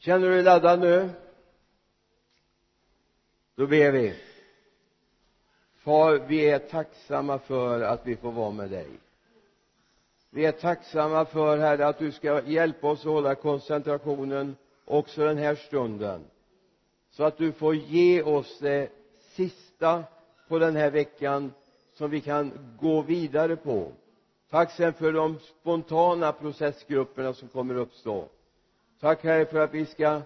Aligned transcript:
känner 0.00 0.28
du 0.28 0.34
dig 0.34 0.42
laddad 0.42 0.80
nu? 0.80 1.10
Då 3.54 3.66
ber 3.66 3.90
vi. 3.90 4.14
Far 5.78 6.18
vi 6.28 6.50
är 6.50 6.58
tacksamma 6.58 7.38
för 7.38 7.80
att 7.80 8.06
vi 8.06 8.16
får 8.16 8.32
vara 8.32 8.50
med 8.50 8.70
dig. 8.70 8.88
Vi 10.30 10.44
är 10.44 10.52
tacksamma 10.52 11.24
för 11.24 11.58
herre 11.58 11.86
att 11.86 11.98
du 11.98 12.12
ska 12.12 12.42
hjälpa 12.46 12.88
oss 12.88 13.00
att 13.00 13.04
hålla 13.04 13.34
koncentrationen 13.34 14.56
också 14.84 15.24
den 15.24 15.38
här 15.38 15.54
stunden. 15.54 16.24
Så 17.10 17.24
att 17.24 17.38
du 17.38 17.52
får 17.52 17.74
ge 17.74 18.22
oss 18.22 18.58
det 18.58 18.88
sista 19.18 20.04
på 20.48 20.58
den 20.58 20.76
här 20.76 20.90
veckan 20.90 21.52
som 21.92 22.10
vi 22.10 22.20
kan 22.20 22.76
gå 22.80 23.02
vidare 23.02 23.56
på. 23.56 23.92
Tack 24.50 24.70
sen 24.70 24.92
för 24.92 25.12
de 25.12 25.38
spontana 25.38 26.32
processgrupperna 26.32 27.32
som 27.32 27.48
kommer 27.48 27.74
uppstå 27.74 28.28
tack 29.00 29.24
herre 29.24 29.46
för 29.46 29.60
att 29.60 29.74
vi 29.74 29.86
ska 29.86 30.22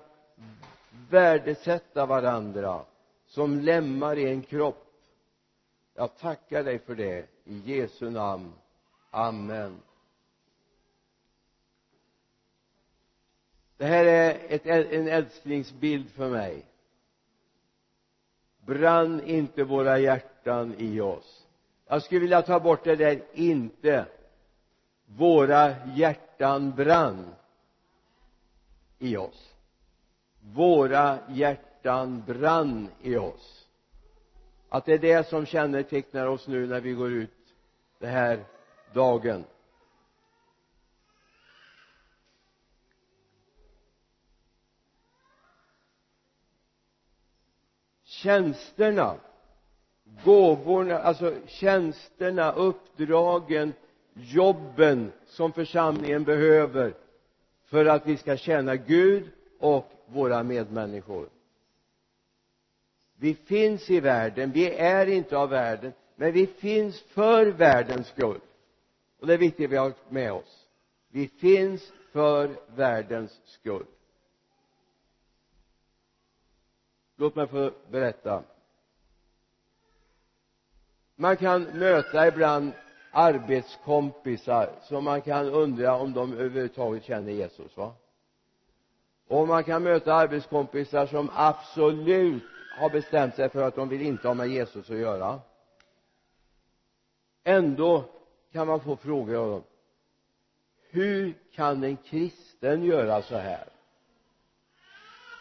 värdesätta 1.10 2.06
varandra 2.06 2.84
som 3.26 3.60
lemmar 3.60 4.18
i 4.18 4.30
en 4.30 4.42
kropp. 4.42 4.86
Jag 5.94 6.16
tackar 6.18 6.64
dig 6.64 6.78
för 6.78 6.94
det. 6.94 7.26
I 7.44 7.58
Jesu 7.58 8.10
namn. 8.10 8.52
Amen. 9.10 9.80
Det 13.76 13.84
här 13.84 14.04
är 14.04 14.38
ett, 14.48 14.66
en 14.66 15.08
älsklingsbild 15.08 16.10
för 16.10 16.30
mig. 16.30 16.66
Brann 18.60 19.20
inte 19.26 19.64
våra 19.64 19.98
hjärtan 19.98 20.74
i 20.78 21.00
oss? 21.00 21.46
Jag 21.86 22.02
skulle 22.02 22.20
vilja 22.20 22.42
ta 22.42 22.60
bort 22.60 22.84
det 22.84 22.96
där 22.96 23.22
inte. 23.32 24.06
Våra 25.06 25.86
hjärtan 25.86 26.74
brann 26.74 27.34
i 29.04 29.16
oss. 29.16 29.54
Våra 30.40 31.18
hjärtan 31.28 32.22
brann 32.26 32.88
i 33.02 33.16
oss. 33.16 33.68
Att 34.68 34.84
det 34.84 34.92
är 34.92 34.98
det 34.98 35.28
som 35.28 35.46
kännetecknar 35.46 36.26
oss 36.26 36.48
nu 36.48 36.66
när 36.66 36.80
vi 36.80 36.92
går 36.92 37.12
ut 37.12 37.54
den 37.98 38.10
här 38.10 38.44
dagen. 38.92 39.44
Tjänsterna 48.04 49.16
gåvorna, 50.24 50.98
alltså 50.98 51.34
tjänsterna, 51.46 52.52
uppdragen, 52.52 53.72
jobben 54.14 55.12
som 55.26 55.52
församlingen 55.52 56.24
behöver 56.24 56.94
för 57.74 57.86
att 57.86 58.06
vi 58.06 58.16
ska 58.16 58.36
tjäna 58.36 58.76
Gud 58.76 59.30
och 59.58 59.92
våra 60.06 60.42
medmänniskor. 60.42 61.28
Vi 63.16 63.34
finns 63.34 63.90
i 63.90 64.00
världen, 64.00 64.52
vi 64.52 64.70
är 64.70 65.06
inte 65.06 65.36
av 65.36 65.48
världen 65.50 65.92
men 66.16 66.32
vi 66.32 66.46
finns 66.46 67.00
för 67.00 67.46
världens 67.46 68.06
skull. 68.06 68.40
Och 69.20 69.26
det 69.26 69.34
är 69.34 69.38
viktigt 69.38 69.64
att 69.64 69.72
vi 69.72 69.76
har 69.76 69.92
med 70.08 70.32
oss. 70.32 70.66
Vi 71.08 71.28
finns 71.28 71.92
för 72.12 72.56
världens 72.76 73.40
skull. 73.44 73.86
Låt 77.16 77.36
mig 77.36 77.46
få 77.46 77.72
berätta. 77.90 78.42
Man 81.16 81.36
kan 81.36 81.62
möta 81.62 82.28
ibland 82.28 82.72
arbetskompisar 83.14 84.70
som 84.82 85.04
man 85.04 85.22
kan 85.22 85.46
undra 85.46 85.96
om 85.96 86.12
de 86.12 86.32
överhuvudtaget 86.32 87.04
känner 87.04 87.32
Jesus 87.32 87.76
va? 87.76 87.92
Och 89.28 89.48
man 89.48 89.64
kan 89.64 89.82
möta 89.82 90.14
arbetskompisar 90.14 91.06
som 91.06 91.30
absolut 91.34 92.42
har 92.78 92.90
bestämt 92.90 93.34
sig 93.34 93.48
för 93.48 93.62
att 93.62 93.74
de 93.76 93.88
vill 93.88 94.02
inte 94.02 94.28
ha 94.28 94.34
med 94.34 94.48
Jesus 94.48 94.90
att 94.90 94.96
göra. 94.96 95.40
Ändå 97.44 98.04
kan 98.52 98.66
man 98.66 98.80
få 98.80 98.96
frågor 98.96 99.36
av 99.36 99.50
dem. 99.50 99.62
Hur 100.90 101.34
kan 101.52 101.84
en 101.84 101.96
kristen 101.96 102.84
göra 102.84 103.22
så 103.22 103.36
här? 103.36 103.68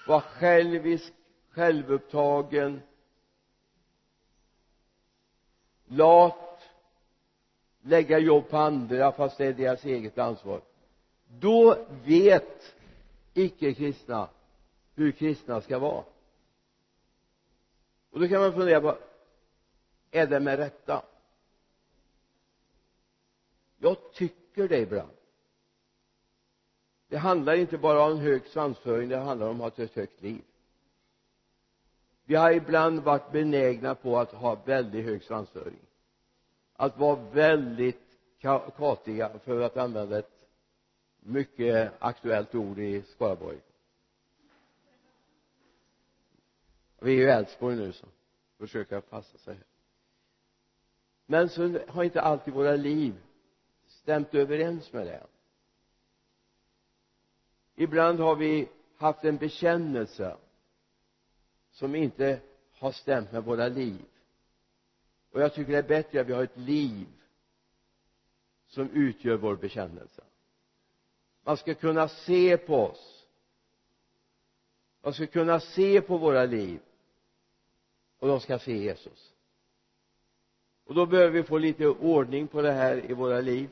Vara 0.08 0.22
självisk 0.22 1.14
självupptagen. 1.52 2.82
Lat 5.86 6.53
lägga 7.84 8.20
jobb 8.20 8.50
på 8.50 8.58
andra 8.58 9.12
fast 9.12 9.38
det 9.38 9.46
är 9.46 9.54
deras 9.54 9.86
eget 9.86 10.18
ansvar. 10.18 10.62
Då 11.28 11.86
vet 12.06 12.76
icke-kristna 13.34 14.30
hur 14.96 15.12
kristna 15.12 15.62
ska 15.62 15.80
vara. 15.80 16.04
Och 18.12 18.20
då 18.20 18.28
kan 18.28 18.42
man 18.42 18.54
fundera 18.54 18.82
på 18.82 18.98
är 20.12 20.28
det 20.28 20.40
med 20.40 20.60
rätta? 20.60 21.04
Jag 23.78 23.98
tycker 24.14 24.68
det 24.68 24.80
ibland. 24.80 25.12
Det 27.08 27.18
handlar 27.18 27.56
inte 27.56 27.78
bara 27.78 28.06
om 28.06 28.12
en 28.12 28.18
hög 28.18 28.48
svansföring 28.48 29.10
det 29.10 29.18
handlar 29.18 29.48
om 29.48 29.62
att 29.62 29.78
ha 29.78 29.84
ett 29.84 29.96
högt 29.96 30.22
liv. 30.22 30.42
Vi 32.26 32.36
har 32.36 32.52
ibland 32.52 33.00
varit 33.00 33.32
benägna 33.32 33.96
på 33.96 34.20
att 34.20 34.32
ha 34.32 34.56
väldigt 34.66 35.06
hög 35.06 35.24
svansföring 35.24 35.80
att 36.74 36.98
vara 36.98 37.16
väldigt 37.16 38.20
katiga 38.78 39.40
för 39.40 39.62
att 39.62 39.78
använda 39.78 40.20
ett 40.20 40.48
mycket 41.20 41.94
aktuellt 42.00 42.56
ord 42.56 42.80
i 42.80 43.02
Skaraborg. 43.02 43.58
Vi 47.00 47.12
är 47.12 47.18
ju 47.18 47.30
Älvsborg 47.30 47.76
nu 47.76 47.92
så 47.92 48.08
försöka 48.58 49.02
passa 49.02 49.38
sig 49.38 49.58
men 51.26 51.50
så 51.50 51.80
har 51.88 52.04
inte 52.04 52.22
alltid 52.22 52.54
våra 52.54 52.76
liv 52.76 53.14
stämt 53.88 54.34
överens 54.34 54.94
med 54.94 55.06
det. 55.08 55.24
Ibland 57.76 58.20
har 58.20 58.36
vi 58.36 58.70
haft 58.98 59.24
en 59.24 59.38
bekännelse 59.38 60.38
som 61.72 61.96
inte 61.96 62.40
har 62.72 62.92
stämt 62.92 63.32
med 63.32 63.44
våra 63.44 63.68
liv 63.68 64.06
och 65.34 65.42
jag 65.42 65.54
tycker 65.54 65.72
det 65.72 65.78
är 65.78 65.84
bättre 65.84 66.22
att 66.22 66.28
vi 66.28 66.34
har 66.34 66.44
ett 66.44 66.58
liv 66.58 67.08
som 68.68 68.90
utgör 68.90 69.38
vår 69.38 69.56
bekännelse. 69.56 70.24
Man 71.44 71.58
ska 71.58 71.74
kunna 71.74 72.08
se 72.08 72.58
på 72.58 72.76
oss. 72.76 73.26
Man 75.02 75.14
ska 75.14 75.28
kunna 75.28 75.60
se 75.60 76.02
på 76.02 76.18
våra 76.18 76.46
liv. 76.46 76.80
Och 78.20 78.28
de 78.28 78.40
ska 78.40 78.60
se 78.60 78.78
Jesus. 78.78 79.34
Och 80.86 80.96
då 80.96 81.06
behöver 81.06 81.32
vi 81.32 81.44
få 81.44 81.58
lite 81.58 81.88
ordning 81.88 82.48
på 82.48 82.62
det 82.62 82.72
här 82.72 83.12
i 83.12 83.14
våra 83.14 83.42
liv. 83.42 83.70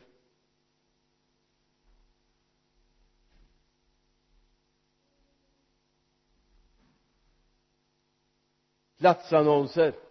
Platsannonser 8.97 10.10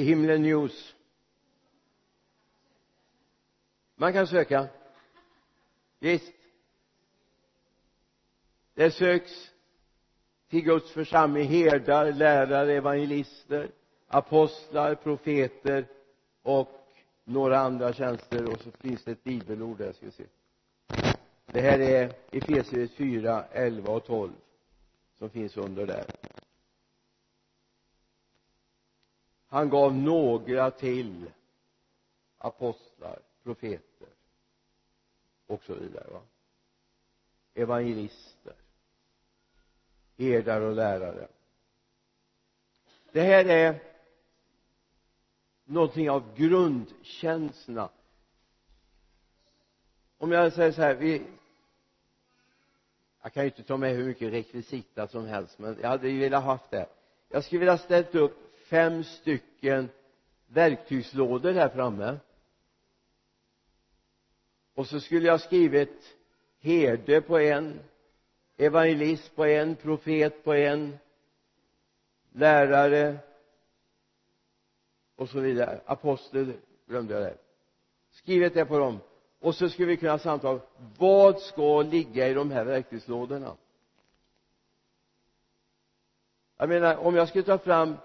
i 0.00 0.04
himlen 0.04 0.42
news 0.42 0.94
man 3.94 4.12
kan 4.12 4.26
söka. 4.26 4.68
Visst. 5.98 6.32
Det 8.74 8.90
söks 8.90 9.50
till 10.48 10.60
Guds 10.64 10.92
församling 10.92 11.48
herdar, 11.48 12.12
lärare, 12.12 12.72
evangelister 12.72 13.70
apostlar, 14.08 14.94
profeter 14.94 15.86
och 16.42 16.68
några 17.24 17.58
andra 17.58 17.92
tjänster. 17.92 18.52
Och 18.52 18.60
så 18.60 18.70
finns 18.70 19.04
det 19.04 19.10
ett 19.10 19.24
bibelord 19.24 19.78
där 19.78 19.92
ska 19.92 20.06
vi 20.06 20.12
se. 20.12 20.24
Det 21.46 21.60
här 21.60 21.78
är 21.78 22.12
Efesierbrevet 22.30 22.90
4, 22.90 23.44
11 23.52 23.92
och 23.92 24.04
12 24.04 24.32
som 25.18 25.30
finns 25.30 25.56
under 25.56 25.86
där 25.86 26.04
han 29.50 29.70
gav 29.70 29.94
några 29.94 30.70
till 30.70 31.30
apostlar, 32.38 33.18
profeter 33.42 34.08
och 35.46 35.62
så 35.62 35.74
vidare 35.74 36.10
va? 36.10 36.22
Evangelister 37.54 38.54
herdar 40.16 40.60
och 40.60 40.74
lärare. 40.74 41.28
Det 43.12 43.20
här 43.20 43.44
är 43.44 43.82
någonting 45.64 46.10
av 46.10 46.34
grundkänslorna. 46.36 47.88
Om 50.18 50.32
jag 50.32 50.52
säger 50.52 50.72
så 50.72 50.82
här 50.82 50.94
vi 50.94 51.22
jag 53.22 53.32
kan 53.32 53.42
ju 53.42 53.48
inte 53.50 53.62
ta 53.62 53.76
med 53.76 53.96
hur 53.96 54.04
mycket 54.04 54.32
rekvisita 54.32 55.08
som 55.08 55.26
helst 55.26 55.58
men 55.58 55.78
jag 55.82 55.88
hade 55.88 56.08
ju 56.08 56.20
velat 56.20 56.44
haft 56.44 56.70
det. 56.70 56.86
Jag 57.28 57.44
skulle 57.44 57.58
vilja 57.58 57.78
ställt 57.78 58.14
upp 58.14 58.49
fem 58.70 59.04
stycken 59.04 59.88
verktygslådor 60.46 61.52
här 61.52 61.68
framme. 61.68 62.18
Och 64.74 64.86
så 64.86 65.00
skulle 65.00 65.26
jag 65.26 65.40
skrivit 65.40 66.16
herde 66.60 67.20
på 67.20 67.38
en 67.38 67.80
evangelist 68.56 69.36
på 69.36 69.44
en 69.44 69.76
profet 69.76 70.44
på 70.44 70.54
en 70.54 70.98
lärare 72.32 73.18
och 75.16 75.28
så 75.28 75.40
vidare. 75.40 75.80
Apostel 75.86 76.52
glömde 76.86 77.14
jag 77.14 77.22
det 77.22 77.38
Skrivit 78.10 78.54
det 78.54 78.64
på 78.64 78.78
dem. 78.78 78.98
Och 79.40 79.54
så 79.54 79.68
skulle 79.68 79.88
vi 79.88 79.96
kunna 79.96 80.18
samtala 80.18 80.60
vad 80.98 81.40
ska 81.40 81.82
ligga 81.82 82.28
i 82.28 82.34
de 82.34 82.50
här 82.50 82.64
verktygslådorna? 82.64 83.56
Jag 86.56 86.68
menar 86.68 86.96
om 86.96 87.14
jag 87.14 87.28
skulle 87.28 87.44
ta 87.44 87.58
fram 87.58 87.96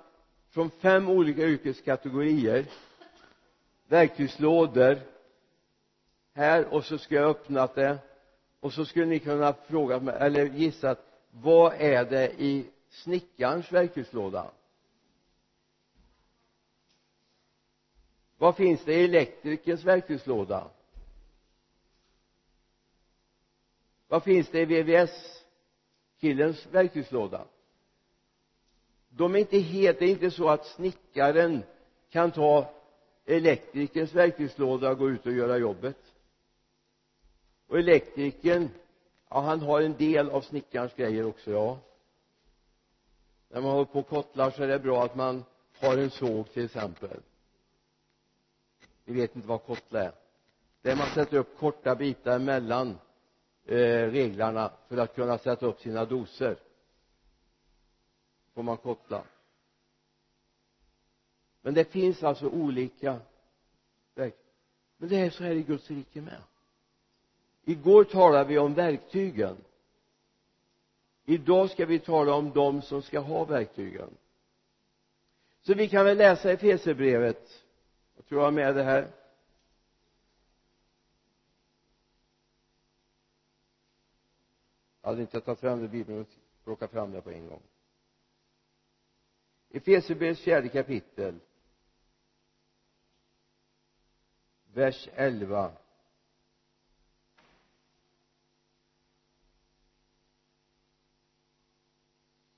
från 0.55 0.69
fem 0.69 1.09
olika 1.09 1.41
yrkeskategorier. 1.41 2.65
Verktygslådor. 3.87 4.99
Här 6.33 6.73
och 6.73 6.85
så 6.85 6.97
skulle 6.97 7.19
jag 7.19 7.29
öppnat 7.29 7.75
det. 7.75 7.97
Och 8.59 8.73
så 8.73 8.85
skulle 8.85 9.05
ni 9.05 9.19
kunna 9.19 9.53
fråga 9.53 9.99
mig 9.99 10.15
eller 10.19 10.45
gissa 10.45 10.95
vad 11.31 11.73
är 11.73 12.05
det 12.05 12.41
i 12.41 12.69
snickarens 12.89 13.71
verktygslåda? 13.71 14.51
Vad 18.37 18.55
finns 18.55 18.85
det 18.85 18.93
i 18.93 19.03
elektrikerns 19.03 19.83
verktygslåda? 19.83 20.71
Vad 24.07 24.23
finns 24.23 24.49
det 24.49 24.61
i 24.61 24.65
VVS-killens 24.65 26.67
verktygslåda? 26.71 27.45
De 29.17 29.35
är 29.35 29.39
inte 29.39 29.57
helt, 29.57 30.00
det 30.00 30.06
är 30.06 30.09
inte 30.09 30.31
så 30.31 30.50
att 30.50 30.65
snickaren 30.65 31.63
kan 32.09 32.31
ta 32.31 32.73
elektrikerns 33.25 34.13
verktygslåda 34.13 34.91
och 34.91 34.97
gå 34.97 35.09
ut 35.09 35.25
och 35.25 35.31
göra 35.31 35.57
jobbet. 35.57 35.97
Och 37.67 37.79
elektrikern 37.79 38.69
ja 39.29 39.39
han 39.39 39.59
har 39.59 39.81
en 39.81 39.97
del 39.97 40.29
av 40.29 40.41
snickarens 40.41 40.94
grejer 40.94 41.25
också 41.25 41.51
ja. 41.51 41.79
När 43.50 43.62
man 43.62 43.71
håller 43.71 43.85
på 43.85 44.00
och 44.00 44.07
kottlar 44.07 44.51
så 44.51 44.63
är 44.63 44.67
det 44.67 44.79
bra 44.79 45.03
att 45.03 45.15
man 45.15 45.44
har 45.79 45.97
en 45.97 46.09
såg 46.09 46.53
till 46.53 46.65
exempel. 46.65 47.19
Ni 49.06 49.13
vet 49.13 49.35
inte 49.35 49.47
vad 49.47 49.63
kottla 49.63 50.03
är. 50.03 50.12
Där 50.81 50.95
man 50.95 51.07
sätter 51.07 51.38
upp 51.38 51.57
korta 51.57 51.95
bitar 51.95 52.39
mellan 52.39 52.97
eh, 53.65 53.75
reglarna 54.12 54.71
för 54.88 54.97
att 54.97 55.15
kunna 55.15 55.38
sätta 55.38 55.65
upp 55.65 55.79
sina 55.79 56.06
doser 56.06 56.57
får 58.55 58.63
man 58.63 58.77
koppla. 58.77 59.23
Men 61.61 61.73
det 61.73 61.85
finns 61.85 62.23
alltså 62.23 62.49
olika 62.49 63.19
verktyg 64.15 64.45
men 64.97 65.09
det 65.09 65.15
är 65.15 65.29
så 65.29 65.43
här 65.43 65.55
i 65.55 65.63
Guds 65.63 65.89
rike 65.91 66.21
med. 66.21 66.41
Igår 67.63 68.03
talade 68.03 68.49
vi 68.49 68.57
om 68.57 68.73
verktygen. 68.73 69.57
Idag 71.25 71.69
ska 71.69 71.85
vi 71.85 71.99
tala 71.99 72.33
om 72.33 72.51
de 72.51 72.81
som 72.81 73.01
ska 73.01 73.19
ha 73.19 73.45
verktygen. 73.45 74.09
Så 75.61 75.73
vi 75.73 75.89
kan 75.89 76.05
väl 76.05 76.17
läsa 76.17 76.51
Efesierbrevet. 76.51 77.63
Jag 78.15 78.25
tror 78.25 78.41
jag 78.41 78.47
har 78.47 78.51
med 78.51 78.75
det 78.75 78.83
här. 78.83 79.07
Jag 85.01 85.09
hade 85.09 85.21
inte 85.21 85.41
tagit 85.41 85.59
fram 85.59 85.81
det 85.81 85.87
bibeln 85.87 86.21
och 86.21 86.27
plockat 86.63 86.91
fram 86.91 87.11
det 87.11 87.21
på 87.21 87.31
en 87.31 87.47
gång. 87.47 87.61
Efesierbrevets 89.75 90.42
fjärde 90.42 90.69
kapitel 90.69 91.36
vers 94.74 95.10
11 95.16 95.72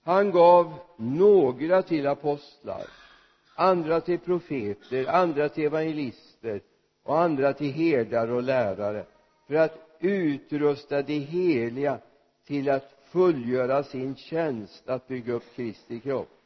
han 0.03 0.31
gav 0.31 0.79
några 0.97 1.81
till 1.81 2.07
apostlar 2.07 2.87
andra 3.55 4.01
till 4.01 4.19
profeter 4.19 5.05
andra 5.07 5.49
till 5.49 5.65
evangelister 5.65 6.61
och 7.03 7.19
andra 7.19 7.53
till 7.53 7.71
herdar 7.73 8.27
och 8.27 8.43
lärare 8.43 9.05
för 9.47 9.55
att 9.55 9.77
utrusta 9.99 11.01
de 11.01 11.19
heliga 11.19 11.99
till 12.45 12.69
att 12.69 12.93
fullgöra 13.03 13.83
sin 13.83 14.15
tjänst 14.15 14.89
att 14.89 15.07
bygga 15.07 15.33
upp 15.33 15.55
Kristi 15.55 15.99
kropp 15.99 16.36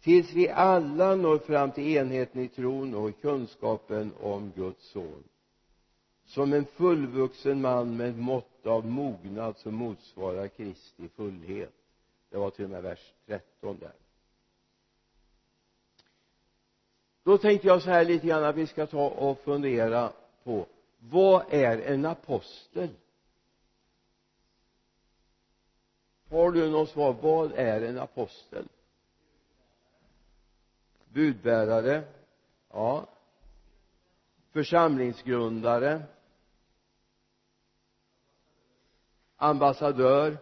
tills 0.00 0.32
vi 0.32 0.48
alla 0.48 1.14
når 1.14 1.38
fram 1.38 1.70
till 1.70 1.96
enheten 1.96 2.40
i 2.40 2.48
tron 2.48 2.94
och 2.94 3.08
i 3.08 3.12
kunskapen 3.12 4.12
om 4.20 4.52
Guds 4.56 4.90
son. 4.90 5.24
Som 6.24 6.52
en 6.52 6.64
fullvuxen 6.64 7.60
man 7.60 7.96
med 7.96 8.18
mått 8.18 8.66
av 8.66 8.86
mognad 8.86 9.58
som 9.58 9.74
motsvarar 9.74 10.48
Kristi 10.48 11.08
fullhet. 11.08 11.72
Det 12.30 12.38
var 12.38 12.50
till 12.50 12.64
och 12.64 12.70
med 12.70 12.82
vers 12.82 13.12
13 13.26 13.78
där. 13.78 13.92
Då 17.22 17.38
tänkte 17.38 17.66
jag 17.66 17.82
så 17.82 17.90
här 17.90 18.04
lite 18.04 18.26
grann 18.26 18.44
att 18.44 18.56
vi 18.56 18.66
ska 18.66 18.86
ta 18.86 19.08
och 19.08 19.38
fundera 19.40 20.12
på 20.44 20.66
vad 20.98 21.44
är 21.50 21.78
en 21.78 22.06
apostel? 22.06 22.88
Har 26.30 26.50
du 26.50 26.70
något 26.70 26.90
svar? 26.90 27.16
Vad 27.22 27.52
är 27.52 27.80
en 27.80 27.98
apostel? 27.98 28.68
Budbärare 31.12 32.04
ja 32.70 33.06
församlingsgrundare 34.52 36.02
ambassadör 39.36 40.38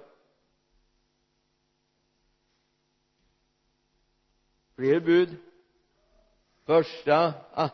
fler 4.75 5.01
bud 5.01 5.37
första 6.65 7.35
ah. 7.53 7.69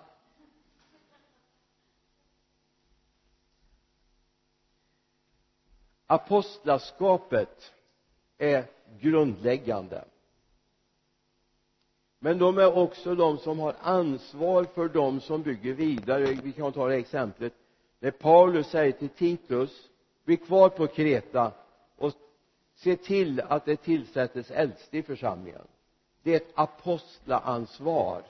apostlaskapet 6.06 7.75
är 8.38 8.70
grundläggande 9.00 10.05
men 12.24 12.38
de 12.38 12.58
är 12.58 12.78
också 12.78 13.14
de 13.14 13.38
som 13.38 13.58
har 13.58 13.74
ansvar 13.80 14.64
för 14.64 14.88
de 14.88 15.20
som 15.20 15.42
bygger 15.42 15.72
vidare. 15.72 16.24
Vi 16.42 16.52
kan 16.52 16.72
ta 16.72 16.88
det 16.88 16.96
exemplet. 16.96 17.52
När 18.00 18.10
Paulus 18.10 18.66
säger 18.66 18.92
till 18.92 19.08
Titus 19.08 19.88
bli 20.24 20.36
kvar 20.36 20.68
på 20.68 20.86
Kreta 20.86 21.52
och 21.96 22.12
se 22.74 22.96
till 22.96 23.40
att 23.40 23.64
det 23.64 23.76
tillsättes 23.76 24.50
äldste 24.50 24.98
i 24.98 25.02
församlingen. 25.02 25.60
Det 26.22 26.32
är 26.32 26.36
ett 26.36 26.52
apostlaansvar 26.54 28.22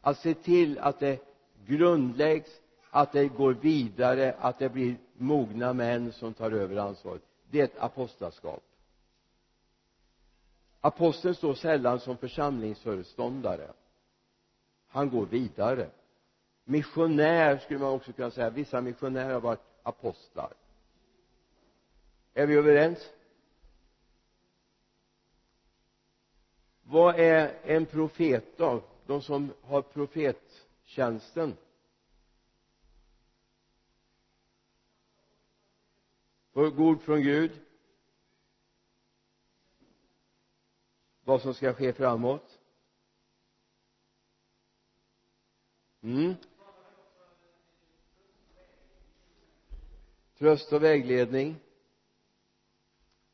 att 0.00 0.18
se 0.18 0.34
till 0.34 0.78
att 0.78 1.00
det 1.00 1.18
grundläggs 1.66 2.60
att 2.90 3.12
det 3.12 3.28
går 3.28 3.52
vidare 3.52 4.34
att 4.38 4.58
det 4.58 4.68
blir 4.68 4.96
mogna 5.16 5.72
män 5.72 6.12
som 6.12 6.34
tar 6.34 6.50
över 6.50 6.76
ansvaret. 6.76 7.22
Det 7.50 7.60
är 7.60 7.64
ett 7.64 7.78
apostlaskap 7.78 8.62
aposteln 10.84 11.34
står 11.34 11.54
sällan 11.54 12.00
som 12.00 12.16
församlingsföreståndare. 12.16 13.72
Han 14.88 15.10
går 15.10 15.26
vidare. 15.26 15.90
Missionär 16.64 17.58
skulle 17.58 17.78
man 17.78 17.92
också 17.92 18.12
kunna 18.12 18.30
säga. 18.30 18.50
Vissa 18.50 18.80
missionärer 18.80 19.32
har 19.32 19.40
varit 19.40 19.60
apostlar. 19.82 20.52
Är 22.34 22.46
vi 22.46 22.54
överens? 22.54 23.10
Vad 26.82 27.14
är 27.14 27.58
en 27.62 27.86
profet 27.86 28.56
då? 28.56 28.82
De 29.06 29.22
som 29.22 29.52
har 29.62 29.82
profettjänsten? 29.82 31.56
Får 36.52 36.96
från 36.96 37.22
Gud. 37.22 37.63
Vad 41.24 41.42
som 41.42 41.54
ska 41.54 41.74
ske 41.74 41.92
framåt? 41.92 42.58
Mm. 46.02 46.34
tröst 50.38 50.72
och 50.72 50.82
vägledning 50.82 51.56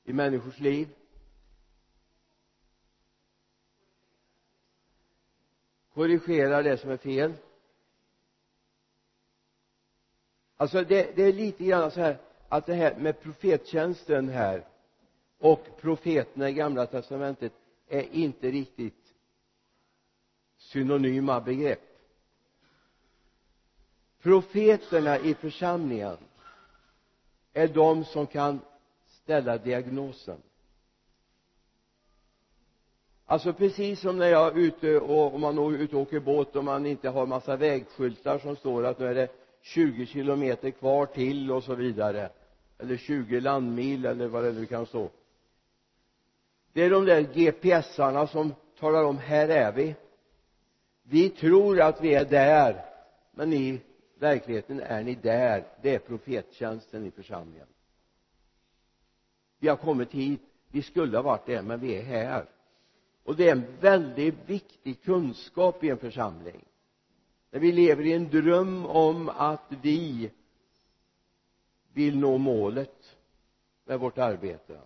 i 0.04 0.12
människors 0.12 0.58
liv. 0.58 0.88
Korrigera 5.94 6.62
det 6.62 6.78
som 6.78 6.90
är 6.90 6.96
fel. 6.96 7.32
Alltså 10.56 10.84
det, 10.84 11.16
det 11.16 11.22
är 11.22 11.32
lite 11.32 11.64
grann 11.64 11.90
så 11.90 12.00
här 12.00 12.18
att 12.48 12.66
det 12.66 12.74
här 12.74 12.96
med 12.96 13.20
profettjänsten 13.20 14.28
här 14.28 14.66
och 15.38 15.66
profeterna 15.80 16.48
i 16.48 16.52
gamla 16.52 16.86
testamentet 16.86 17.52
är 17.90 18.14
inte 18.14 18.50
riktigt 18.50 19.14
synonyma 20.58 21.40
begrepp. 21.40 21.80
Profeterna 24.22 25.18
i 25.18 25.34
församlingen 25.34 26.16
är 27.52 27.68
de 27.68 28.04
som 28.04 28.26
kan 28.26 28.60
ställa 29.06 29.58
diagnosen. 29.58 30.42
Alltså 33.26 33.52
precis 33.52 34.00
som 34.00 34.18
när 34.18 34.28
jag 34.28 34.56
är 34.56 34.60
ute 34.60 35.00
och 35.00 35.34
om 35.34 35.40
man 35.40 35.58
är 35.58 35.72
ute 35.72 35.96
och 35.96 36.02
åker 36.02 36.20
båt 36.20 36.56
och 36.56 36.64
man 36.64 36.86
inte 36.86 37.08
har 37.08 37.26
massa 37.26 37.56
vägskyltar 37.56 38.38
som 38.38 38.56
står 38.56 38.86
att 38.86 38.98
nu 38.98 39.06
är 39.06 39.14
det 39.14 39.28
20 39.62 40.06
kilometer 40.06 40.70
kvar 40.70 41.06
till 41.06 41.52
och 41.52 41.64
så 41.64 41.74
vidare. 41.74 42.30
Eller 42.78 42.96
20 42.96 43.40
landmil 43.40 44.06
eller 44.06 44.28
vad 44.28 44.44
det 44.44 44.52
nu 44.52 44.66
kan 44.66 44.86
stå 44.86 45.10
det 46.72 46.82
är 46.82 46.90
de 46.90 47.04
där 47.04 47.20
GPS-arna 47.20 48.26
som 48.26 48.54
talar 48.78 49.04
om 49.04 49.18
här 49.18 49.48
är 49.48 49.72
vi. 49.72 49.94
Vi 51.02 51.30
tror 51.30 51.80
att 51.80 52.00
vi 52.00 52.14
är 52.14 52.24
där 52.24 52.84
men 53.30 53.52
i 53.52 53.80
verkligheten 54.18 54.80
är 54.80 55.02
ni 55.02 55.14
där. 55.14 55.66
Det 55.82 55.94
är 55.94 55.98
profettjänsten 55.98 57.06
i 57.06 57.10
församlingen. 57.10 57.66
Vi 59.58 59.68
har 59.68 59.76
kommit 59.76 60.12
hit. 60.12 60.40
Vi 60.68 60.82
skulle 60.82 61.16
ha 61.16 61.22
varit 61.22 61.46
där 61.46 61.62
men 61.62 61.80
vi 61.80 61.96
är 61.96 62.02
här. 62.02 62.46
Och 63.24 63.36
det 63.36 63.48
är 63.48 63.52
en 63.52 63.76
väldigt 63.80 64.48
viktig 64.48 65.02
kunskap 65.02 65.84
i 65.84 65.90
en 65.90 65.98
församling. 65.98 66.64
När 67.50 67.60
vi 67.60 67.72
lever 67.72 68.06
i 68.06 68.12
en 68.12 68.30
dröm 68.30 68.86
om 68.86 69.28
att 69.28 69.72
vi 69.82 70.30
vill 71.92 72.18
nå 72.18 72.38
målet 72.38 73.16
med 73.84 74.00
vårt 74.00 74.18
arbete 74.18 74.80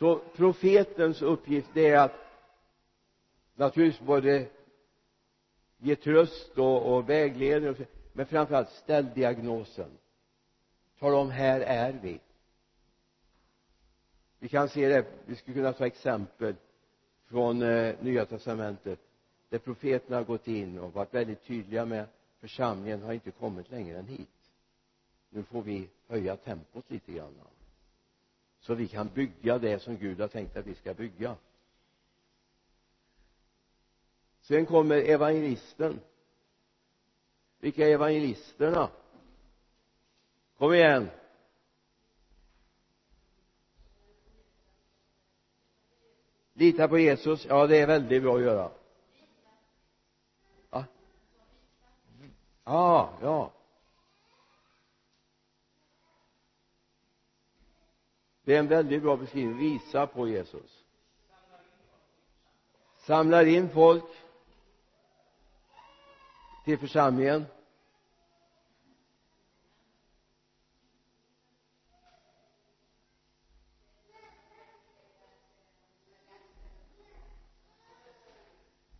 så 0.00 0.20
profetens 0.36 1.22
uppgift 1.22 1.70
det 1.74 1.88
är 1.88 1.98
att 1.98 2.14
naturligtvis 3.54 4.06
både 4.06 4.46
ge 5.78 5.96
tröst 5.96 6.58
och, 6.58 6.94
och 6.94 7.08
vägledning 7.08 7.70
och 7.70 7.76
så, 7.76 7.82
men 8.12 8.26
framförallt 8.26 8.70
ställ 8.70 9.06
diagnosen. 9.14 9.90
Tala 10.98 11.16
om 11.16 11.30
här 11.30 11.60
är 11.60 11.92
vi. 12.02 12.20
Vi 14.38 14.48
kan 14.48 14.68
se 14.68 14.88
det 14.88 15.06
vi 15.26 15.36
skulle 15.36 15.54
kunna 15.54 15.72
ta 15.72 15.86
exempel 15.86 16.54
från 17.26 17.62
eh, 17.62 17.94
nya 18.00 18.26
testamentet 18.26 18.98
där 19.48 19.58
profeterna 19.58 20.16
har 20.16 20.24
gått 20.24 20.48
in 20.48 20.78
och 20.78 20.92
varit 20.92 21.14
väldigt 21.14 21.44
tydliga 21.44 21.84
med 21.84 22.06
församlingen 22.40 23.02
har 23.02 23.12
inte 23.12 23.30
kommit 23.30 23.70
längre 23.70 23.98
än 23.98 24.06
hit. 24.06 24.52
Nu 25.30 25.42
får 25.42 25.62
vi 25.62 25.88
höja 26.08 26.36
tempot 26.36 26.90
lite 26.90 27.12
grann 27.12 27.34
så 28.60 28.74
vi 28.74 28.88
kan 28.88 29.08
bygga 29.08 29.58
det 29.58 29.82
som 29.82 29.96
Gud 29.96 30.20
har 30.20 30.28
tänkt 30.28 30.56
att 30.56 30.66
vi 30.66 30.74
ska 30.74 30.94
bygga. 30.94 31.36
Sen 34.40 34.66
kommer 34.66 34.96
evangelisten. 34.96 36.00
Vilka 37.58 37.88
är 37.88 37.92
evangelisterna? 37.92 38.90
Kom 40.58 40.74
igen. 40.74 41.10
Lita 46.52 46.88
på 46.88 46.98
Jesus. 46.98 47.46
Ja 47.46 47.66
det 47.66 47.76
är 47.76 47.86
väldigt 47.86 48.22
bra 48.22 48.36
att 48.36 48.42
göra. 48.42 48.70
Ja. 50.70 50.84
Ah, 52.64 53.08
ja. 53.22 53.52
Det 58.44 58.54
är 58.54 58.58
en 58.58 58.68
väldigt 58.68 59.02
bra 59.02 59.16
beskrivning. 59.16 59.58
Visa 59.58 60.06
på 60.06 60.28
Jesus. 60.28 60.84
Samlar 62.98 63.46
in 63.46 63.70
folk 63.70 64.04
till 66.64 66.78
församlingen. 66.78 67.46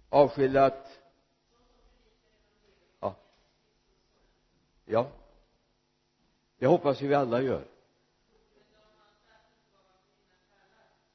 Avskildat. 0.08 1.00
Ja. 3.00 3.14
Ja. 4.84 5.10
Det 6.58 6.66
hoppas 6.66 7.02
vi 7.02 7.14
alla 7.14 7.42
gör. 7.42 7.79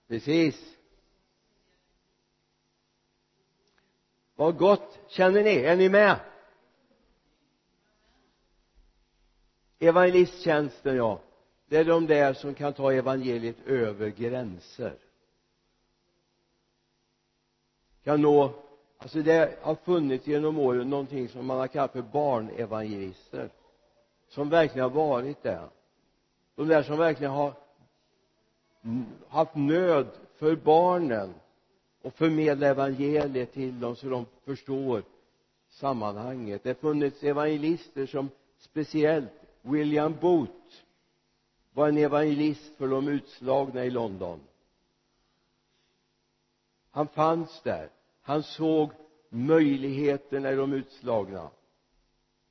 Precis. 0.07 0.75
Vad 4.35 4.57
gott 4.57 4.99
känner 5.07 5.43
ni? 5.43 5.55
Är 5.55 5.75
ni 5.75 5.89
med? 5.89 6.19
Evangelisttjänsten 9.79 10.95
ja. 10.95 11.19
Det 11.67 11.77
är 11.77 11.85
de 11.85 12.07
där 12.07 12.33
som 12.33 12.53
kan 12.53 12.73
ta 12.73 12.93
evangeliet 12.93 13.67
över 13.67 14.09
gränser. 14.09 14.97
Kan 18.03 18.21
nå 18.21 18.65
alltså 18.97 19.21
det 19.21 19.59
har 19.61 19.75
funnits 19.75 20.27
genom 20.27 20.59
åren 20.59 20.89
någonting 20.89 21.29
som 21.29 21.45
man 21.45 21.57
har 21.57 21.67
kallat 21.67 21.91
för 21.91 22.01
barnevangelister 22.01 23.49
som 24.27 24.49
verkligen 24.49 24.83
har 24.83 24.95
varit 24.95 25.43
det 25.43 25.69
de 26.55 26.67
där 26.67 26.83
som 26.83 26.97
verkligen 26.97 27.31
har 27.31 27.53
haft 29.27 29.55
nöd 29.55 30.07
för 30.35 30.55
barnen 30.55 31.33
och 32.01 32.13
förmedla 32.13 32.67
evangeliet 32.67 33.53
till 33.53 33.79
dem 33.79 33.95
så 33.95 34.09
de 34.09 34.25
förstår 34.43 35.03
sammanhanget. 35.69 36.63
Det 36.63 36.69
har 36.69 36.73
funnits 36.73 37.23
evangelister 37.23 38.05
som 38.05 38.29
speciellt 38.57 39.31
William 39.61 40.15
Booth 40.21 40.51
var 41.73 41.89
en 41.89 41.97
evangelist 41.97 42.75
för 42.77 42.87
de 42.87 43.07
utslagna 43.07 43.85
i 43.85 43.89
London. 43.89 44.39
Han 46.91 47.07
fanns 47.07 47.61
där. 47.61 47.89
Han 48.21 48.43
såg 48.43 48.91
möjligheterna 49.29 50.51
i 50.51 50.55
de 50.55 50.73
utslagna. 50.73 51.49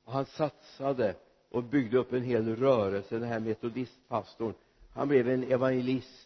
Och 0.03 0.13
han 0.13 0.25
satsade 0.25 1.15
och 1.49 1.63
byggde 1.63 1.97
upp 1.97 2.13
en 2.13 2.23
hel 2.23 2.55
rörelse 2.55 3.19
den 3.19 3.29
här 3.29 3.39
metodistpastorn. 3.39 4.53
Han 4.93 5.07
blev 5.07 5.29
en 5.29 5.43
evangelist 5.43 6.24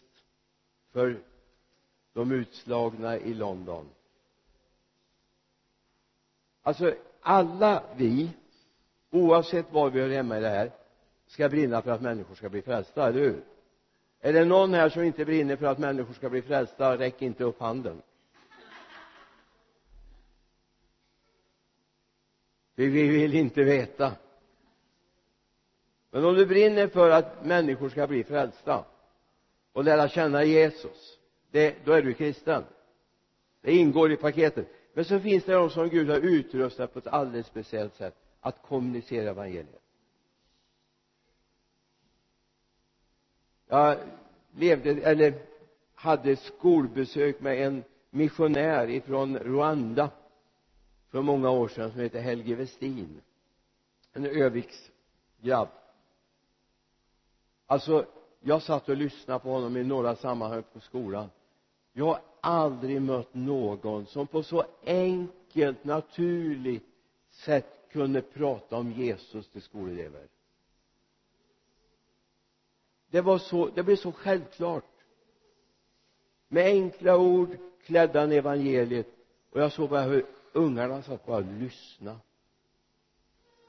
för 0.92 1.22
de 2.12 2.32
utslagna 2.32 3.16
i 3.16 3.34
London. 3.34 3.88
Alltså 6.62 6.94
alla 7.20 7.82
vi 7.96 8.30
oavsett 9.10 9.72
var 9.72 9.90
vi 9.90 10.00
hör 10.00 10.08
hemma 10.08 10.38
i 10.38 10.40
det 10.40 10.48
här 10.48 10.72
ska 11.26 11.48
brinna 11.48 11.82
för 11.82 11.90
att 11.90 12.02
människor 12.02 12.34
ska 12.34 12.48
bli 12.48 12.62
frälsta, 12.62 13.08
eller 13.08 13.20
hur? 13.20 13.44
Är 14.20 14.32
det 14.32 14.44
någon 14.44 14.74
här 14.74 14.88
som 14.88 15.02
inte 15.02 15.24
brinner 15.24 15.56
för 15.56 15.66
att 15.66 15.78
människor 15.78 16.14
ska 16.14 16.30
bli 16.30 16.42
frälsta 16.42 16.98
räck 16.98 17.22
inte 17.22 17.44
upp 17.44 17.60
handen. 17.60 18.02
För 22.74 22.82
vi 22.82 23.08
vill 23.08 23.34
inte 23.34 23.62
veta. 23.62 24.12
Men 26.10 26.24
om 26.24 26.34
du 26.34 26.46
brinner 26.46 26.88
för 26.88 27.10
att 27.10 27.44
människor 27.44 27.88
ska 27.88 28.06
bli 28.06 28.24
frälsta 28.24 28.84
och 29.72 29.84
lära 29.84 30.08
känna 30.08 30.44
Jesus 30.44 31.18
det, 31.50 31.76
då 31.84 31.92
är 31.92 32.02
du 32.02 32.14
kristen. 32.14 32.64
Det 33.60 33.72
ingår 33.72 34.12
i 34.12 34.16
paketet 34.16 34.68
men 34.92 35.04
så 35.04 35.20
finns 35.20 35.44
det 35.44 35.52
de 35.52 35.70
som 35.70 35.88
Gud 35.88 36.10
har 36.10 36.18
utrustat 36.18 36.92
på 36.92 36.98
ett 36.98 37.06
alldeles 37.06 37.46
speciellt 37.46 37.94
sätt 37.94 38.16
att 38.40 38.62
kommunicera 38.62 39.30
evangeliet. 39.30 39.82
Jag 43.66 43.98
levde 44.56 44.90
eller 44.90 45.34
hade 45.94 46.36
skolbesök 46.36 47.40
med 47.40 47.66
en 47.66 47.84
missionär 48.10 48.90
ifrån 48.90 49.38
Rwanda 49.38 50.10
för 51.10 51.22
många 51.22 51.50
år 51.50 51.68
sedan 51.68 51.90
som 51.90 52.00
heter 52.00 52.20
Helge 52.20 52.54
Westin 52.54 53.20
en 54.12 54.26
Öviksgrabb 54.26 55.68
alltså 57.66 58.06
jag 58.40 58.62
satt 58.62 58.88
och 58.88 58.96
lyssnade 58.96 59.40
på 59.40 59.50
honom 59.50 59.76
i 59.76 59.84
några 59.84 60.16
sammanhang 60.16 60.62
på 60.72 60.80
skolan. 60.80 61.30
Jag 61.92 62.04
har 62.04 62.20
aldrig 62.40 63.02
mött 63.02 63.34
någon 63.34 64.06
som 64.06 64.26
på 64.26 64.42
så 64.42 64.64
enkelt 64.84 65.84
naturligt 65.84 66.86
sätt 67.30 67.88
kunde 67.90 68.22
prata 68.22 68.76
om 68.76 68.92
Jesus 68.92 69.48
till 69.48 69.62
skolelever. 69.62 70.28
Det 73.10 73.20
var 73.20 73.38
så 73.38 73.68
det 73.74 73.82
blev 73.82 73.96
så 73.96 74.12
självklart. 74.12 74.84
Med 76.48 76.66
enkla 76.66 77.16
ord 77.16 77.56
klädde 77.84 78.20
han 78.20 78.32
evangeliet. 78.32 79.06
Och 79.50 79.60
jag 79.60 79.72
såg 79.72 79.90
bara 79.90 80.02
hur 80.02 80.26
ungarna 80.52 81.02
satt 81.02 81.26
bara 81.26 81.36
och 81.36 81.52
lyssnade. 81.52 82.18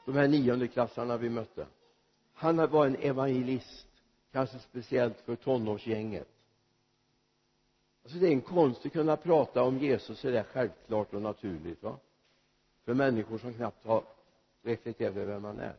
De 0.05 0.15
här 0.15 0.27
niondeklassarna 0.27 1.17
vi 1.17 1.29
mötte. 1.29 1.67
Han 2.33 2.69
var 2.71 2.85
en 2.85 2.95
evangelist 2.95 3.90
kanske 4.31 4.59
speciellt 4.59 5.17
för 5.17 5.35
tonårsgänget. 5.35 6.27
Alltså 8.03 8.17
det 8.17 8.27
är 8.27 8.31
en 8.31 8.41
konst 8.41 8.85
att 8.85 8.93
kunna 8.93 9.17
prata 9.17 9.63
om 9.63 9.77
Jesus 9.77 10.19
så 10.19 10.29
där 10.29 10.43
självklart 10.43 11.13
och 11.13 11.21
naturligt 11.21 11.83
va? 11.83 11.97
För 12.85 12.93
människor 12.93 13.37
som 13.37 13.53
knappt 13.53 13.85
har 13.85 14.03
reflekterat 14.61 15.15
över 15.15 15.25
vem 15.33 15.41
man 15.41 15.59
är. 15.59 15.75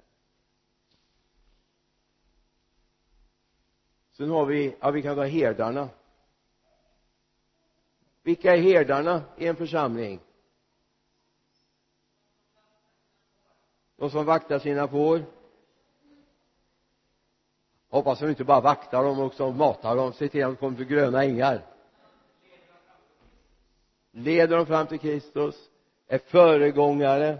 Sen 4.12 4.30
har 4.30 4.46
vi, 4.46 4.76
ja 4.80 4.90
vi 4.90 5.02
kan 5.02 5.16
ta 5.16 5.24
herdarna. 5.24 5.88
Vilka 8.22 8.54
är 8.56 8.60
herdarna 8.60 9.22
i 9.38 9.46
en 9.46 9.56
församling? 9.56 10.20
De 13.96 14.10
som 14.10 14.24
vaktar 14.24 14.58
sina 14.58 14.88
får? 14.88 15.24
Hoppas 17.92 18.18
de 18.18 18.28
inte 18.28 18.44
bara 18.44 18.60
vaktar 18.60 19.04
dem 19.04 19.20
också 19.20 19.50
matar 19.50 19.96
dem. 19.96 20.12
Ser 20.12 20.28
till 20.28 20.44
att 20.44 20.50
de 20.50 20.56
kommer 20.56 20.76
till 20.76 20.86
gröna 20.86 21.24
ängar. 21.24 21.66
Leder 24.10 24.56
dem 24.56 24.66
fram 24.66 24.86
till 24.86 24.98
Kristus 24.98 25.70
är 26.06 26.18
föregångare. 26.18 27.38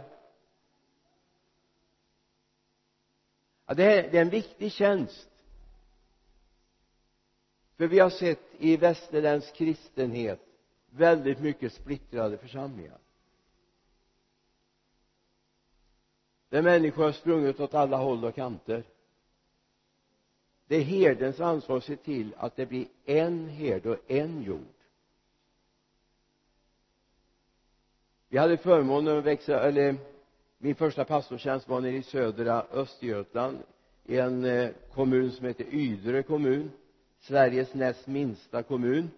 Ja, 3.67 3.75
det, 3.75 3.85
är, 3.85 4.11
det 4.11 4.19
är 4.19 4.23
en 4.23 4.31
viktig 4.31 4.73
tjänst. 4.73 5.29
För 7.77 7.87
vi 7.87 7.99
har 7.99 8.11
sett 8.11 8.55
i 8.59 8.77
västerländsk 8.77 9.55
kristenhet 9.55 10.41
väldigt 10.91 11.41
mycket 11.41 11.73
splittrade 11.73 12.39
församlingar. 12.39 12.99
Där 16.49 16.63
människor 16.63 17.05
har 17.05 17.13
sprungit 17.13 17.61
åt 17.61 17.75
alla 17.75 17.97
håll 17.97 18.25
och 18.25 18.35
kanter 18.35 18.85
det 20.73 20.77
är 20.79 20.85
herdens 20.85 21.41
ansvar 21.41 21.77
att 21.77 21.85
se 21.85 21.97
till 21.97 22.35
att 22.37 22.57
det 22.57 22.67
blir 22.67 22.87
en 23.05 23.49
herde 23.49 23.91
och 23.91 24.11
en 24.11 24.43
jord. 24.43 24.75
Vi 28.29 28.39
hade 28.39 28.57
förmånen 28.57 29.19
att 29.19 29.25
växa 29.25 29.61
eller 29.61 29.97
min 30.59 30.75
första 30.75 31.05
pastortjänst 31.05 31.69
var 31.69 31.81
nere 31.81 31.97
i 31.97 32.03
södra 32.03 32.67
Östergötland 32.71 33.59
i 34.05 34.19
en 34.19 34.45
eh, 34.45 34.71
kommun 34.95 35.31
som 35.31 35.47
heter 35.47 35.65
Ydre 35.75 36.23
kommun 36.23 36.71
Sveriges 37.21 37.75
näst 37.75 38.07
minsta 38.07 38.63
kommun. 38.63 39.11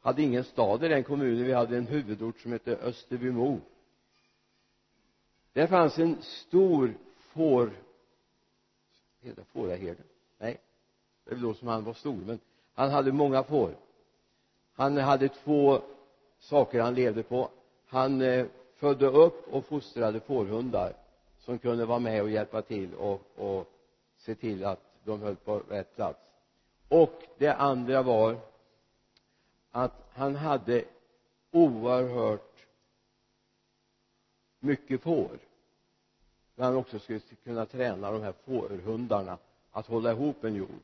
Hade 0.00 0.22
ingen 0.22 0.44
stad 0.44 0.84
i 0.84 0.88
den 0.88 1.04
kommunen 1.04 1.44
vi 1.44 1.52
hade 1.52 1.76
en 1.76 1.86
huvudort 1.86 2.40
som 2.40 2.52
hette 2.52 2.76
Österbymo. 2.76 3.60
Där 5.52 5.66
fanns 5.66 5.98
en 5.98 6.22
stor 6.22 6.94
får 7.18 7.72
heter 9.20 9.44
fåraherde? 9.44 10.09
Nej. 10.40 10.60
Det 11.24 11.30
är 11.30 11.34
väl 11.34 11.44
då 11.44 11.54
som 11.54 11.68
han 11.68 11.84
var 11.84 11.94
stor 11.94 12.16
men 12.26 12.38
han 12.74 12.90
hade 12.90 13.12
många 13.12 13.42
får. 13.42 13.74
Han 14.74 14.96
hade 14.96 15.28
två 15.28 15.80
saker 16.38 16.80
han 16.80 16.94
levde 16.94 17.22
på. 17.22 17.50
Han 17.86 18.22
eh, 18.22 18.46
födde 18.74 19.06
upp 19.06 19.48
och 19.52 19.64
fostrade 19.64 20.20
fårhundar 20.20 20.92
som 21.38 21.58
kunde 21.58 21.86
vara 21.86 21.98
med 21.98 22.22
och 22.22 22.30
hjälpa 22.30 22.62
till 22.62 22.94
och, 22.94 23.20
och 23.36 23.72
se 24.16 24.34
till 24.34 24.64
att 24.64 24.80
de 25.04 25.22
höll 25.22 25.36
på 25.36 25.58
rätt 25.58 25.96
plats. 25.96 26.20
Och 26.88 27.22
det 27.38 27.54
andra 27.54 28.02
var 28.02 28.36
att 29.70 30.08
han 30.12 30.36
hade 30.36 30.84
oerhört 31.50 32.66
mycket 34.58 35.00
får. 35.02 35.38
Men 36.54 36.66
han 36.66 36.76
också 36.76 36.98
skulle 36.98 37.20
kunna 37.20 37.66
träna 37.66 38.10
de 38.10 38.22
här 38.22 38.34
fårhundarna 38.44 39.38
att 39.72 39.86
hålla 39.86 40.10
ihop 40.10 40.44
en 40.44 40.54
jord. 40.54 40.80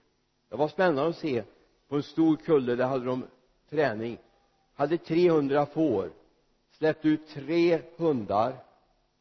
Det 0.49 0.57
var 0.57 0.69
spännande 0.69 1.11
att 1.11 1.17
se 1.17 1.45
på 1.89 1.97
en 1.97 2.03
stor 2.03 2.37
kulle 2.37 2.75
där 2.75 2.87
hade 2.87 3.05
de 3.05 3.25
träning. 3.71 4.19
Hade 4.75 4.99
300 4.99 5.67
får 5.67 6.11
släppt 6.71 7.05
ut 7.05 7.29
tre 7.29 7.83
hundar 7.97 8.57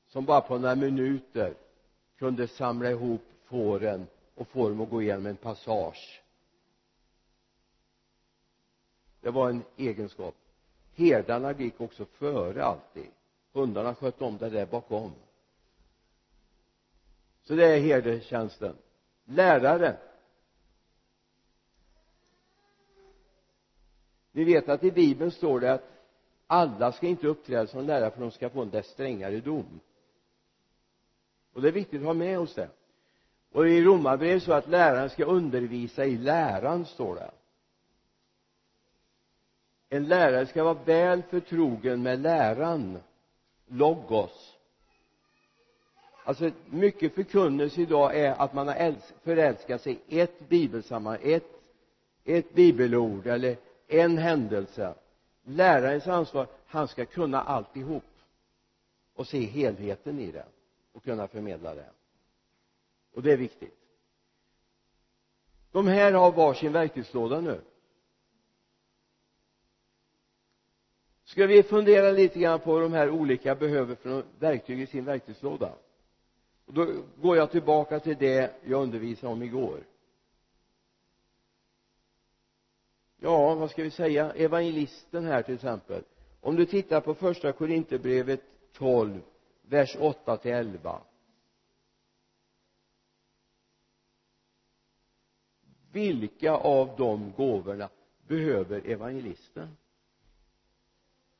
som 0.07 0.25
bara 0.25 0.41
på 0.41 0.57
några 0.57 0.75
minuter 0.75 1.53
kunde 2.17 2.47
samla 2.47 2.89
ihop 2.89 3.21
fåren 3.43 4.07
och 4.35 4.47
få 4.47 4.69
dem 4.69 4.81
att 4.81 4.89
gå 4.89 5.01
igenom 5.01 5.25
en 5.25 5.35
passage. 5.35 6.21
Det 9.21 9.29
var 9.29 9.49
en 9.49 9.63
egenskap. 9.77 10.35
Herdarna 10.95 11.53
gick 11.53 11.81
också 11.81 12.05
före 12.05 12.63
alltid. 12.63 13.07
Hundarna 13.53 13.95
skötte 13.95 14.23
om 14.23 14.37
det 14.37 14.49
där 14.49 14.65
bakom. 14.65 15.11
Så 17.43 17.55
det 17.55 17.65
är 17.65 17.79
herdetjänsten 17.79 18.75
lärare. 19.25 19.97
Vi 24.31 24.43
vet 24.43 24.69
att 24.69 24.83
i 24.83 24.91
bibeln 24.91 25.31
står 25.31 25.59
det 25.59 25.73
att 25.73 25.91
alla 26.47 26.91
ska 26.91 27.07
inte 27.07 27.27
uppträda 27.27 27.67
som 27.67 27.85
lärare 27.85 28.11
för 28.11 28.21
de 28.21 28.31
ska 28.31 28.49
få 28.49 28.61
en 28.61 28.69
dess 28.69 28.87
strängare 28.87 29.39
dom. 29.39 29.79
Och 31.53 31.61
det 31.61 31.67
är 31.67 31.71
viktigt 31.71 32.01
att 32.01 32.05
ha 32.05 32.13
med 32.13 32.39
oss 32.39 32.55
det. 32.55 32.69
Och 33.51 33.69
i 33.69 33.83
romarbrevet 33.83 34.43
så 34.43 34.53
att 34.53 34.67
läraren 34.67 35.09
ska 35.09 35.25
undervisa 35.25 36.05
i 36.05 36.17
läran 36.17 36.85
står 36.85 37.15
det. 37.15 37.31
En 39.89 40.07
lärare 40.07 40.45
ska 40.45 40.63
vara 40.63 40.83
väl 40.83 41.23
förtrogen 41.23 42.03
med 42.03 42.19
läran 42.19 42.99
logos 43.67 44.54
alltså 46.25 46.51
mycket 46.65 47.15
förkunnelse 47.15 47.81
idag 47.81 48.15
är 48.15 48.31
att 48.41 48.53
man 48.53 48.67
har 48.67 48.95
förälskat 49.23 49.81
sig 49.81 49.99
i 50.07 50.19
ett 50.19 50.49
bibelsammanhang 50.49 51.21
ett 51.23 51.55
ett 52.25 52.53
bibelord 52.53 53.27
eller 53.27 53.57
en 53.87 54.17
händelse. 54.17 54.95
Lärarens 55.43 56.07
ansvar 56.07 56.47
han 56.65 56.87
ska 56.87 57.05
kunna 57.05 57.41
alltihop 57.41 58.03
och 59.13 59.27
se 59.27 59.39
helheten 59.39 60.19
i 60.19 60.31
det 60.31 60.45
och 60.91 61.03
kunna 61.03 61.27
förmedla 61.27 61.75
det. 61.75 61.89
Och 63.13 63.23
det 63.23 63.31
är 63.31 63.37
viktigt. 63.37 63.77
De 65.71 65.87
här 65.87 66.11
har 66.11 66.31
varsin 66.31 66.71
verktygslåda 66.71 67.41
nu. 67.41 67.61
Ska 71.23 71.47
vi 71.47 71.63
fundera 71.63 72.11
lite 72.11 72.39
grann 72.39 72.59
på 72.59 72.73
vad 72.73 72.81
de 72.81 72.93
här 72.93 73.09
olika 73.09 73.55
behöver 73.55 73.95
för 73.95 74.23
verktyg 74.39 74.81
i 74.81 74.87
sin 74.87 75.05
verktygslåda? 75.05 75.71
Då 76.65 77.03
går 77.21 77.37
jag 77.37 77.51
tillbaka 77.51 77.99
till 77.99 78.17
det 78.17 78.55
jag 78.63 78.81
undervisade 78.83 79.33
om 79.33 79.43
igår. 79.43 79.83
Ja 83.17 83.55
vad 83.55 83.71
ska 83.71 83.83
vi 83.83 83.91
säga? 83.91 84.33
Evangelisten 84.33 85.25
här 85.25 85.41
till 85.43 85.55
exempel. 85.55 86.03
Om 86.41 86.55
du 86.55 86.65
tittar 86.65 87.01
på 87.01 87.13
första 87.13 87.51
korinterbrevet 87.51 88.41
12 88.73 89.21
vers 89.61 89.97
8 89.99 90.37
till 90.37 90.51
11 90.51 91.01
vilka 95.91 96.51
av 96.51 96.95
de 96.97 97.33
gåvorna 97.37 97.89
behöver 98.27 98.81
evangelisten? 98.85 99.77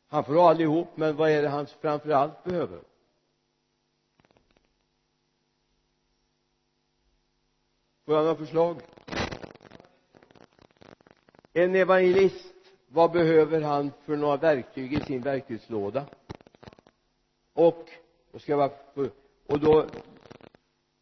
Han 0.08 0.24
får 0.24 0.34
ha 0.34 0.50
allihop 0.50 0.98
men 0.98 1.16
vad 1.16 1.30
är 1.30 1.42
det 1.42 1.50
han 1.50 1.68
framför 1.68 2.10
allt 2.10 2.44
behöver? 2.44 2.80
Får 8.06 8.16
jag 8.16 8.24
några 8.24 8.36
förslag? 8.36 8.82
En 11.54 11.76
evangelist 11.76 12.54
vad 12.88 13.12
behöver 13.12 13.62
han 13.62 13.92
för 14.06 14.16
några 14.16 14.38
verktyg 14.38 14.94
i 14.94 15.00
sin 15.00 15.22
verktygslåda? 15.22 16.06
Och 17.54 17.90
då 18.32 18.40
ska 18.40 18.52
jag 18.52 18.72
bara 18.96 19.10
och 19.48 19.60
då 19.60 19.86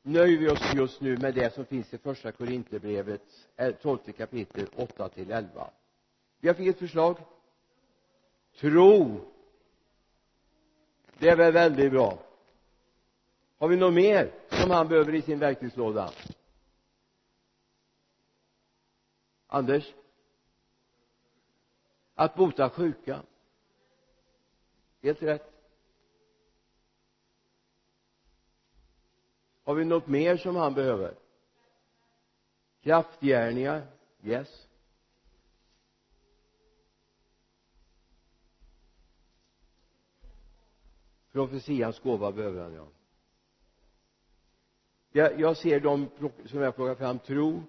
nöjer 0.02 0.38
vi 0.38 0.50
oss 0.50 0.74
just 0.76 1.02
nu 1.02 1.18
med 1.18 1.36
det 1.36 1.54
som 1.54 1.66
finns 1.66 1.94
i 1.94 1.98
första 1.98 2.32
Korinthierbrevets 2.32 3.48
eh, 3.56 3.72
tolfte 3.72 4.12
kapitel 4.12 4.68
8 4.76 5.10
till 5.10 5.32
11 5.32 5.70
jag 6.46 6.58
fick 6.58 6.68
ett 6.68 6.80
förslag. 6.80 7.18
Tro. 8.60 9.20
Det 11.20 11.30
är 11.30 11.36
väl 11.36 11.54
väldigt 11.54 11.92
bra. 11.92 12.18
Har 13.58 13.68
vi 13.68 13.76
något 13.76 13.94
mer 13.94 14.32
som 14.50 14.72
han 14.72 14.88
behöver 14.88 15.16
i 15.16 15.22
sin 15.22 15.40
verktygslåda? 15.40 16.10
Anders? 19.54 19.94
Att 22.16 22.36
bota 22.36 22.70
sjuka. 22.70 23.24
Helt 25.02 25.22
rätt. 25.22 25.54
Har 29.64 29.76
vi 29.76 29.86
något 29.86 30.08
mer 30.08 30.38
som 30.38 30.56
han 30.56 30.74
behöver? 30.74 31.16
Kraftgärningar? 32.82 33.88
Yes. 34.24 34.68
Profetians 41.32 42.00
gåva 42.00 42.32
behöver 42.32 42.64
han 42.64 42.74
ja. 42.74 42.88
Jag, 45.12 45.40
jag 45.40 45.58
ser 45.58 45.80
de 45.80 46.10
som 46.46 46.62
jag 46.62 46.76
plockar 46.76 46.96
fram 46.96 47.20
tro 47.20 47.64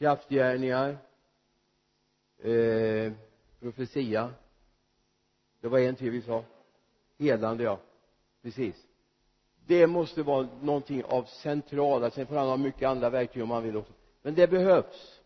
kraftgärningar 0.00 0.98
eh, 2.38 3.12
profetia. 3.60 4.30
Det 5.60 5.68
var 5.68 5.78
en 5.78 5.96
till 5.96 6.10
vi 6.10 6.22
sa. 6.22 6.44
Helande 7.18 7.64
ja. 7.64 7.78
Precis. 8.42 8.86
Det 9.66 9.86
måste 9.86 10.22
vara 10.22 10.48
någonting 10.62 11.04
av 11.04 11.22
centrala. 11.22 12.10
Sen 12.10 12.26
får 12.26 12.36
han 12.36 12.48
ha 12.48 12.56
mycket 12.56 12.88
andra 12.88 13.10
verktyg 13.10 13.42
om 13.42 13.50
han 13.50 13.62
vill 13.62 13.76
också. 13.76 13.92
Men 14.22 14.34
det 14.34 14.46
behövs. 14.46 15.20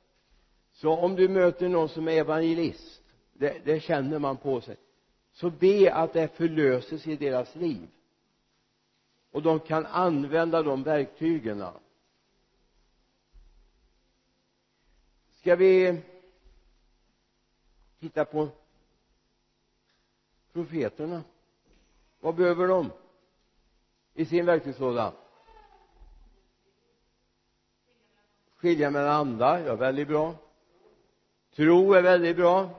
Så 0.72 0.90
om 0.90 1.16
du 1.16 1.28
möter 1.28 1.68
någon 1.68 1.88
som 1.88 2.08
är 2.08 2.12
evangelist 2.12 3.02
det, 3.32 3.64
det 3.64 3.80
känner 3.80 4.18
man 4.18 4.36
på 4.36 4.60
sig 4.60 4.76
så 5.32 5.50
be 5.50 5.94
att 5.94 6.12
det 6.12 6.28
förlöses 6.28 7.06
i 7.06 7.16
deras 7.16 7.54
liv. 7.54 7.88
Och 9.30 9.42
de 9.42 9.60
kan 9.60 9.86
använda 9.86 10.62
de 10.62 10.82
verktygen. 10.82 11.64
Ska 15.44 15.56
vi 15.56 16.02
titta 18.00 18.24
på 18.24 18.48
profeterna? 20.52 21.22
Vad 22.20 22.34
behöver 22.34 22.68
de 22.68 22.90
i 24.14 24.24
sin 24.24 24.46
verktygslåda? 24.46 25.12
Skilja 28.56 28.90
mellan 28.90 29.12
andar, 29.12 29.58
ja 29.58 29.76
väldigt 29.76 30.08
bra. 30.08 30.34
Tro 31.54 31.92
är 31.92 32.02
väldigt 32.02 32.36
bra. 32.36 32.70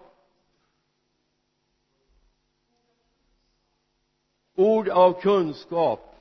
Ord 4.55 4.89
av 4.89 5.21
kunskap 5.21 6.15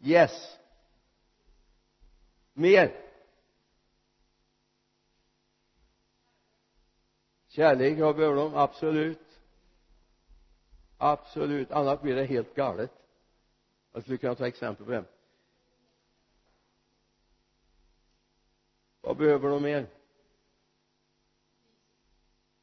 yes. 0.00 0.58
Mer. 2.52 3.09
Kärlek 7.50 7.98
vad 7.98 8.16
behöver 8.16 8.36
de 8.36 8.54
absolut. 8.54 9.40
Absolut 10.98 11.70
annars 11.70 12.00
blir 12.00 12.16
det 12.16 12.24
helt 12.24 12.54
galet. 12.54 12.90
Jag 13.92 14.02
skulle 14.02 14.18
kunna 14.18 14.34
ta 14.34 14.46
exempel 14.46 14.86
på 14.86 14.92
det. 14.92 15.04
Vad 19.00 19.16
behöver 19.16 19.48
de 19.48 19.62
mer? 19.62 19.86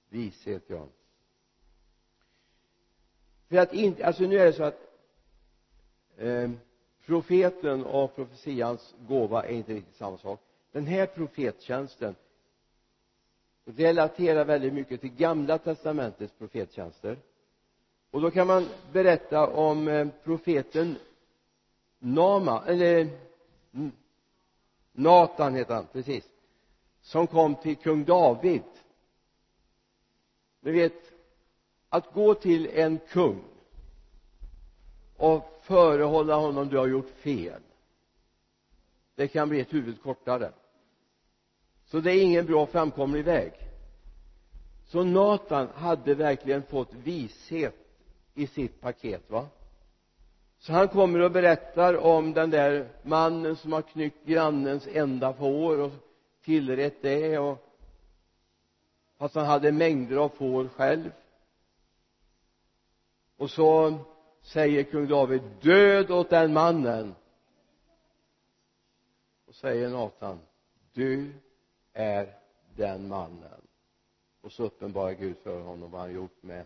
Vishet 0.10 0.63
ja. 0.67 0.88
För 3.47 3.58
att 3.58 3.73
inte 3.73 4.06
alltså 4.06 4.23
nu 4.23 4.38
är 4.38 4.45
det 4.45 4.54
så 4.54 4.63
att 4.63 4.80
eh, 6.17 6.52
profeten 7.06 7.86
och 7.86 8.15
profetians 8.15 8.95
gåva 9.00 9.43
är 9.43 9.52
inte 9.52 9.73
riktigt 9.73 9.95
samma 9.95 10.17
sak. 10.17 10.41
Den 10.71 10.86
här 10.86 11.06
profettjänsten 11.06 12.15
relaterar 13.75 14.45
väldigt 14.45 14.73
mycket 14.73 15.01
till 15.01 15.10
gamla 15.13 15.58
testamentets 15.58 16.34
profettjänster. 16.34 17.17
Och 18.12 18.21
då 18.21 18.32
kan 18.32 18.47
man 18.47 18.67
berätta 18.91 19.47
om 19.47 19.88
eh, 19.88 20.08
profeten 20.23 20.95
Nama 21.99 22.63
eller 22.65 23.10
mm, 23.73 23.91
Natan 24.91 25.56
heter 25.56 25.73
han 25.73 25.88
precis 25.91 26.30
som 27.01 27.27
kom 27.27 27.56
till 27.56 27.75
kung 27.75 28.06
David. 28.06 28.63
Ni 30.60 30.71
vet 30.71 31.12
att 31.89 32.13
gå 32.13 32.34
till 32.34 32.67
en 32.73 32.99
kung 32.99 33.43
och 35.17 35.60
förehålla 35.63 36.36
honom 36.36 36.69
du 36.69 36.77
har 36.77 36.88
gjort 36.88 37.10
fel. 37.10 37.62
Det 39.15 39.27
kan 39.27 39.49
bli 39.49 39.60
ett 39.60 39.73
huvud 39.73 40.01
kortare 40.01 40.51
så 41.88 42.00
det 42.00 42.12
är 42.12 42.23
ingen 42.23 42.45
bra 42.45 42.65
framkomlig 42.65 43.26
väg. 43.26 43.54
Så 44.86 45.04
Natan 45.04 45.67
hade 45.76 46.15
verkligen 46.15 46.63
fått 46.63 46.93
vishet 46.93 47.76
i 48.34 48.47
sitt 48.47 48.82
paket 48.82 49.30
va? 49.30 49.47
Så 50.60 50.73
han 50.73 50.88
kommer 50.88 51.19
och 51.19 51.32
berättar 51.32 51.97
om 51.97 52.34
den 52.34 52.50
där 52.50 52.89
mannen 53.04 53.56
som 53.56 53.73
har 53.73 53.82
knyckt 53.82 54.26
grannens 54.26 54.88
enda 54.88 55.34
får 55.34 55.80
och 55.80 55.91
tillrätt 56.43 57.02
det 57.02 57.38
och 57.38 57.63
fast 59.17 59.36
han 59.36 59.45
hade 59.45 59.71
mängder 59.71 60.17
av 60.17 60.30
får 60.30 60.67
själv. 60.67 61.12
Och 63.38 63.50
så 63.50 63.97
säger 64.41 64.84
kung 64.84 65.08
David 65.08 65.41
död 65.62 66.12
åt 66.12 66.30
den 66.30 66.54
mannen. 66.54 67.15
Och 69.47 69.56
säger 69.56 69.89
Natan 69.89 70.39
du 70.93 71.34
är 71.97 72.33
den 72.75 73.07
mannen. 73.07 73.62
Och 74.41 74.51
så 74.51 74.63
uppenbarar 74.63 75.13
Gud 75.13 75.38
för 75.38 75.62
honom 75.62 75.91
vad 75.91 76.01
han 76.01 76.13
gjort 76.13 76.43
med 76.43 76.65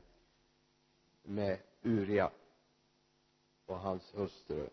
med 1.23 1.57
Uria 1.81 2.31
och 3.65 3.79
hans 3.79 4.15
hustru. 4.15 4.69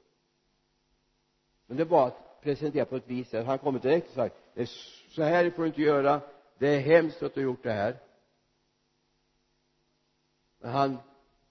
Men 1.66 1.76
det 1.76 1.82
är 1.82 1.84
bara 1.86 2.06
att 2.06 2.40
presentera 2.40 2.84
på 2.84 2.96
ett 2.96 3.08
vis. 3.08 3.32
Han 3.32 3.58
kommer 3.58 3.78
direkt 3.78 4.08
och 4.08 4.14
säger 4.14 4.32
det 4.54 4.62
är 4.62 4.66
så 5.10 5.22
här 5.22 5.50
får 5.50 5.62
du 5.62 5.68
inte 5.68 5.82
göra. 5.82 6.20
Det 6.58 6.68
är 6.68 6.80
hemskt 6.80 7.22
att 7.22 7.34
du 7.34 7.40
har 7.40 7.44
gjort 7.44 7.62
det 7.62 7.72
här. 7.72 7.96
Men 10.58 10.70
han 10.70 10.98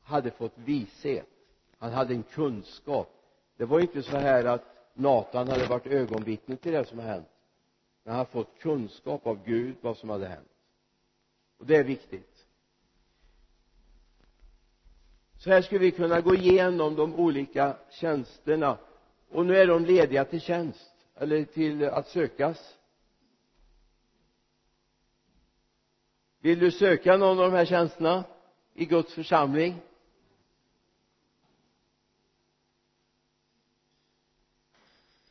hade 0.01 0.31
fått 0.31 0.57
vishet. 0.57 1.27
Han 1.77 1.91
hade 1.91 2.13
en 2.13 2.23
kunskap. 2.23 3.09
Det 3.57 3.65
var 3.65 3.79
inte 3.79 4.03
så 4.03 4.17
här 4.17 4.45
att 4.45 4.63
Natan 4.93 5.47
hade 5.47 5.65
varit 5.65 5.87
ögonvittne 5.87 6.55
till 6.55 6.71
det 6.71 6.85
som 6.85 6.99
har 6.99 7.05
hänt 7.05 7.27
men 8.07 8.15
han 8.15 8.19
hade 8.19 8.31
fått 8.31 8.59
kunskap 8.59 9.27
av 9.27 9.45
Gud 9.45 9.75
vad 9.81 9.97
som 9.97 10.09
hade 10.09 10.27
hänt. 10.27 10.49
Och 11.57 11.65
det 11.65 11.75
är 11.75 11.83
viktigt. 11.83 12.45
Så 15.37 15.49
här 15.49 15.61
skulle 15.61 15.79
vi 15.79 15.91
kunna 15.91 16.21
gå 16.21 16.35
igenom 16.35 16.95
de 16.95 17.15
olika 17.15 17.77
tjänsterna. 17.89 18.77
Och 19.29 19.45
nu 19.45 19.57
är 19.57 19.67
de 19.67 19.85
lediga 19.85 20.25
till 20.25 20.41
tjänst 20.41 20.91
eller 21.15 21.43
till 21.43 21.83
att 21.83 22.07
sökas. 22.07 22.77
Vill 26.39 26.59
du 26.59 26.71
söka 26.71 27.17
någon 27.17 27.39
av 27.39 27.51
de 27.51 27.57
här 27.57 27.65
tjänsterna 27.65 28.23
i 28.73 28.85
Guds 28.85 29.13
församling? 29.13 29.81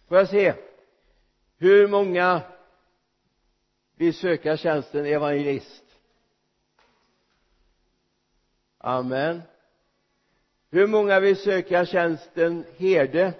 Får 0.08 0.18
jag 0.18 0.28
se 0.28 0.54
hur 1.58 1.88
många 1.88 2.42
vill 3.96 4.14
söka 4.14 4.56
tjänsten 4.56 5.06
evangelist. 5.06 5.84
Amen. 8.78 9.42
Hur 10.70 10.86
många 10.86 11.20
vill 11.20 11.36
söka 11.36 11.86
tjänsten 11.86 12.64
herde? 12.76 13.34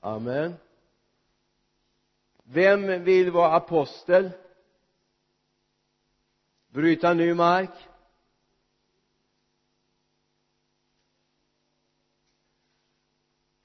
Amen. 0.00 0.54
Vem 2.44 3.04
vill 3.04 3.30
vara 3.30 3.52
apostel? 3.52 4.30
Bryta 6.68 7.14
ny 7.14 7.34
mark? 7.34 7.70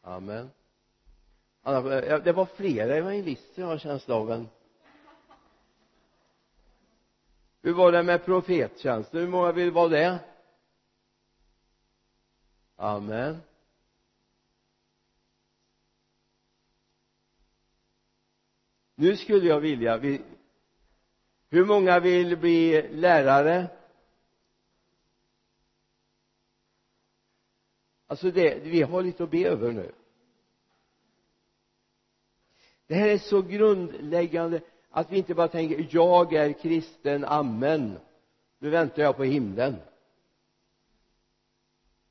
Amen. 0.08 0.50
Eh, 1.66 1.74
eh, 1.76 2.24
det 2.24 2.32
var 2.32 2.46
flera 2.46 2.96
evangelister 2.96 3.62
jag 3.62 3.68
har 3.68 3.78
känsla 3.78 4.16
av 4.16 4.32
än 4.32 4.50
hur 7.62 7.74
var 7.74 7.92
det 7.92 8.04
med 8.04 8.26
profettjänsten 8.26 9.20
hur 9.20 9.28
många 9.28 9.52
vill 9.52 9.72
vara 9.72 9.90
det? 9.90 10.20
Amen. 12.76 13.42
Nu 18.96 19.18
skulle 19.18 19.48
jag 19.48 19.60
vilja 19.60 19.98
vi, 19.98 20.22
hur 21.50 21.66
många 21.66 22.00
vill 22.00 22.38
bli 22.38 22.88
lärare? 22.92 23.68
Alltså 28.08 28.32
det, 28.32 28.60
vi 28.64 28.82
har 28.82 29.04
lite 29.04 29.24
att 29.24 29.32
be 29.32 29.48
över 29.48 29.72
nu 29.72 29.92
det 32.88 32.96
här 32.96 33.08
är 33.08 33.18
så 33.18 33.42
grundläggande 33.42 34.62
att 34.90 35.12
vi 35.12 35.18
inte 35.18 35.36
bara 35.36 35.48
tänker 35.48 35.88
jag 35.90 36.34
är 36.34 36.54
kristen, 36.54 37.26
amen. 37.26 38.00
Nu 38.60 38.70
väntar 38.70 39.04
jag 39.04 39.18
på 39.18 39.24
himlen. 39.24 39.76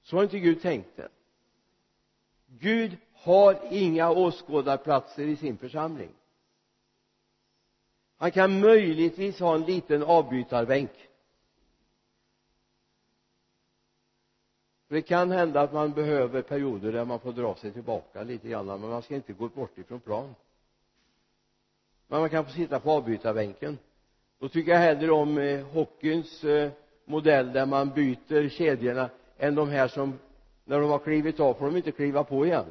Så 0.03 0.17
har 0.17 0.25
inte 0.25 0.39
Gud 0.39 0.63
tänkt 0.63 0.97
det. 0.97 1.09
Gud 2.47 2.97
har 3.13 3.59
inga 3.71 4.11
åskådarplatser 4.11 5.27
i 5.27 5.37
sin 5.37 5.59
församling. 5.59 6.11
Han 8.17 8.31
kan 8.31 8.61
möjligtvis 8.61 9.41
ha 9.41 9.55
en 9.55 9.63
liten 9.63 10.03
avbytarbänk. 10.03 10.91
För 14.89 14.95
det 14.95 15.03
kan 15.03 15.31
hända 15.31 15.61
att 15.61 15.73
man 15.73 15.93
behöver 15.93 16.43
perioder 16.43 16.93
där 16.93 17.05
man 17.05 17.21
får 17.21 17.33
dra 17.33 17.55
sig 17.55 17.73
tillbaka 17.73 18.23
lite 18.23 18.49
grann 18.49 18.67
men 18.67 18.81
man 18.81 19.03
ska 19.03 19.15
inte 19.15 19.33
gå 19.33 19.49
bort 19.49 19.79
ifrån 19.79 20.01
plan 20.01 20.35
men 22.07 22.21
man 22.21 22.31
kan 22.31 22.45
få 22.45 22.51
sitta 22.51 22.81
på 22.81 22.91
avbytarbänken. 22.91 23.79
Då 24.39 24.49
tycker 24.49 24.73
jag 24.73 24.79
hellre 24.79 25.11
om 25.11 25.39
eh, 25.39 25.67
hockeyns 25.67 26.45
eh, 26.45 26.71
modell 27.05 27.53
där 27.53 27.67
man 27.67 27.91
byter 27.91 28.49
kedjorna 28.49 29.11
än 29.39 29.55
de 29.55 29.69
här 29.69 29.89
som 29.89 30.19
när 30.65 30.81
de 30.81 30.91
har 30.91 30.99
klivit 30.99 31.41
av 31.41 31.55
får 31.55 31.67
de 31.67 31.77
inte 31.77 31.93
kliva 31.93 32.25
på 32.25 32.47
igen. 32.47 32.67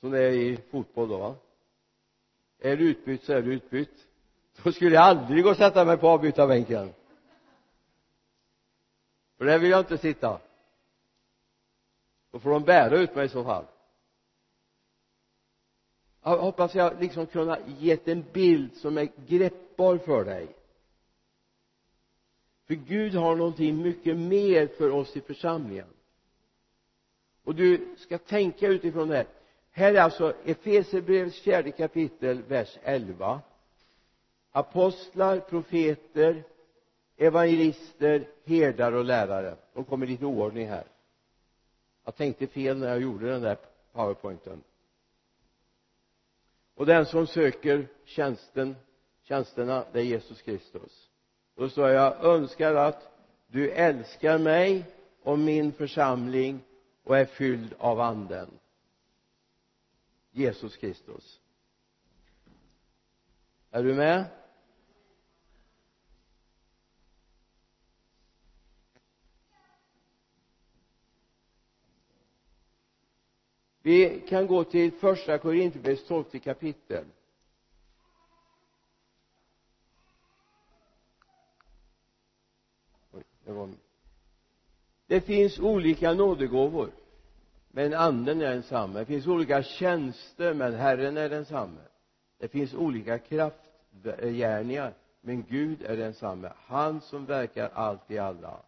Som 0.00 0.10
det 0.10 0.22
är 0.22 0.32
i 0.32 0.58
fotboll 0.70 1.08
då 1.08 1.18
va? 1.18 1.34
Är 2.58 2.76
du 2.76 2.90
utbytt 2.90 3.24
så 3.24 3.32
är 3.32 3.42
du 3.42 3.54
utbytt. 3.54 4.06
Då 4.62 4.72
skulle 4.72 4.94
jag 4.94 5.04
aldrig 5.04 5.44
gå 5.44 5.50
och 5.50 5.56
sätta 5.56 5.84
mig 5.84 5.96
på 5.96 6.08
avbytarbänken. 6.08 6.92
För 9.38 9.44
där 9.44 9.58
vill 9.58 9.70
jag 9.70 9.80
inte 9.80 9.98
sitta. 9.98 10.40
Då 12.30 12.38
får 12.38 12.50
de 12.50 12.64
bära 12.64 12.96
ut 12.98 13.14
mig 13.14 13.26
i 13.26 13.28
så 13.28 13.44
fall 13.44 13.64
jag 16.24 16.38
hoppas 16.38 16.74
jag 16.74 17.00
liksom 17.00 17.26
kunna 17.26 17.58
gett 17.78 18.08
en 18.08 18.24
bild 18.32 18.76
som 18.76 18.98
är 18.98 19.08
greppbar 19.26 19.98
för 19.98 20.24
dig. 20.24 20.48
För 22.66 22.74
Gud 22.74 23.14
har 23.14 23.36
någonting 23.36 23.82
mycket 23.82 24.16
mer 24.16 24.66
för 24.66 24.90
oss 24.90 25.16
i 25.16 25.20
församlingen. 25.20 25.86
Och 27.44 27.54
du 27.54 27.94
ska 27.98 28.18
tänka 28.18 28.68
utifrån 28.68 29.08
det 29.08 29.16
här. 29.16 29.26
Här 29.70 29.94
är 29.94 30.00
alltså 30.00 30.34
Efesierbrevets 30.44 31.40
fjärde 31.40 31.70
kapitel 31.70 32.42
vers 32.42 32.78
11 32.82 33.40
apostlar, 34.56 35.40
profeter, 35.40 36.44
evangelister, 37.16 38.28
herdar 38.44 38.92
och 38.92 39.04
lärare. 39.04 39.56
De 39.72 39.84
kommer 39.84 40.06
i 40.06 40.08
lite 40.08 40.26
oordning 40.26 40.68
här. 40.68 40.84
Jag 42.04 42.16
tänkte 42.16 42.46
fel 42.46 42.78
när 42.78 42.88
jag 42.88 43.02
gjorde 43.02 43.30
den 43.30 43.42
där 43.42 43.56
powerpointen 43.92 44.62
och 46.74 46.86
den 46.86 47.06
som 47.06 47.26
söker 47.26 47.88
tjänsten 48.04 48.76
tjänsterna 49.24 49.84
det 49.92 50.00
är 50.00 50.04
Jesus 50.04 50.42
Kristus. 50.42 51.10
Då 51.56 51.68
står 51.68 51.88
jag 51.88 52.24
önskar 52.24 52.74
att 52.74 53.12
du 53.46 53.70
älskar 53.70 54.38
mig 54.38 54.84
och 55.22 55.38
min 55.38 55.72
församling 55.72 56.64
och 57.04 57.18
är 57.18 57.24
fylld 57.24 57.74
av 57.78 58.00
anden. 58.00 58.50
Jesus 60.30 60.76
Kristus. 60.76 61.40
Är 63.70 63.82
du 63.82 63.94
med? 63.94 64.24
Vi 73.84 74.20
kan 74.28 74.46
gå 74.46 74.64
till 74.64 74.92
första 74.92 75.38
Korinthierbrevets 75.38 76.06
tolfte 76.06 76.38
kapitel. 76.38 77.04
Det 83.44 83.52
var 83.52 83.70
det 85.06 85.20
finns 85.20 85.58
olika 85.58 86.14
nådegåvor 86.14 86.90
men 87.68 87.94
anden 87.94 88.40
är 88.40 88.50
densamma 88.50 88.98
det 88.98 89.04
finns 89.04 89.26
olika 89.26 89.62
tjänster 89.62 90.54
men 90.54 90.74
Herren 90.74 91.16
är 91.16 91.28
densamme. 91.28 91.80
Det 92.38 92.48
finns 92.48 92.74
olika 92.74 93.18
kraftgärningar 93.18 94.94
men 95.20 95.44
Gud 95.48 95.82
är 95.82 95.96
densamme. 95.96 96.52
Han 96.56 97.00
som 97.00 97.26
verkar 97.26 97.70
allt 97.74 98.10
i 98.10 98.18
alla 98.18 98.60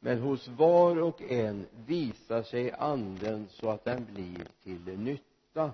men 0.00 0.18
hos 0.18 0.48
var 0.48 0.96
och 1.02 1.22
en 1.22 1.66
visar 1.86 2.42
sig 2.42 2.72
anden 2.72 3.48
så 3.50 3.70
att 3.70 3.84
den 3.84 4.06
blir 4.14 4.46
till 4.62 4.98
nytta. 4.98 5.72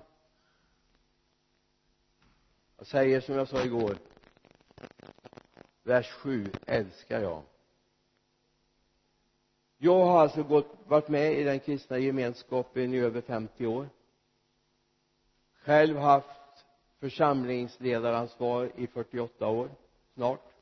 Jag 2.77 2.87
säger 2.87 3.21
som 3.21 3.35
jag 3.35 3.47
sa 3.47 3.63
igår 3.63 3.97
vers 5.83 6.11
7 6.11 6.51
älskar 6.65 7.21
jag. 7.21 7.41
Jag 9.77 10.05
har 10.05 10.21
alltså 10.21 10.43
gått, 10.43 10.77
varit 10.87 11.09
med 11.09 11.33
i 11.39 11.43
den 11.43 11.59
kristna 11.59 11.97
gemenskapen 11.97 12.93
i 12.93 12.97
över 12.99 13.21
50 13.21 13.65
år. 13.65 13.89
Själv 15.53 15.97
haft 15.97 16.65
församlingsledaransvar 16.99 18.71
i 18.75 18.87
48 18.87 19.47
år 19.47 19.69
snart. 20.13 20.53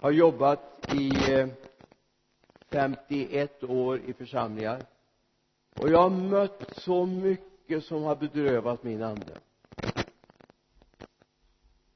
Har 0.00 0.10
jobbat 0.10 0.94
i 0.94 1.32
eh, 1.32 1.48
51 2.70 3.64
år 3.64 4.00
i 4.06 4.12
församlingar. 4.12 4.82
Och 5.76 5.88
jag 5.88 5.98
har 5.98 6.10
mött 6.10 6.74
så 6.76 7.06
mycket 7.06 7.84
som 7.84 8.02
har 8.02 8.16
bedrövat 8.16 8.82
min 8.82 9.02
ande. 9.02 9.32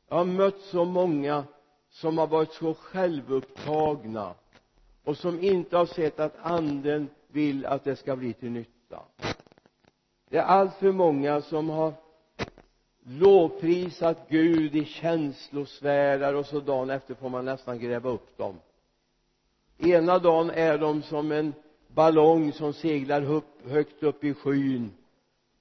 Jag 0.08 0.16
har 0.16 0.24
mött 0.24 0.60
så 0.60 0.84
många 0.84 1.44
som 1.90 2.18
har 2.18 2.26
varit 2.26 2.52
så 2.52 2.74
självupptagna 2.74 4.34
och 5.04 5.16
som 5.16 5.40
inte 5.40 5.76
har 5.76 5.86
sett 5.86 6.20
att 6.20 6.36
anden 6.42 7.08
vill 7.28 7.66
att 7.66 7.84
det 7.84 7.96
ska 7.96 8.16
bli 8.16 8.32
till 8.32 8.50
nytta. 8.50 9.02
Det 10.30 10.38
är 10.38 10.42
alltför 10.42 10.92
många 10.92 11.40
som 11.40 11.70
har 11.70 11.92
lovprisat 13.04 14.28
Gud 14.28 14.76
i 14.76 14.84
känslosfärer 14.84 16.34
och 16.34 16.46
så 16.46 16.60
dagen 16.60 16.90
efter 16.90 17.14
får 17.14 17.28
man 17.28 17.44
nästan 17.44 17.78
gräva 17.78 18.10
upp 18.10 18.38
dem 18.38 18.54
ena 19.82 20.18
dagen 20.18 20.50
är 20.50 20.78
de 20.78 21.02
som 21.02 21.32
en 21.32 21.54
ballong 21.86 22.52
som 22.52 22.72
seglar 22.72 23.30
upp, 23.30 23.68
högt 23.68 24.02
upp 24.02 24.24
i 24.24 24.34
skyn. 24.34 24.92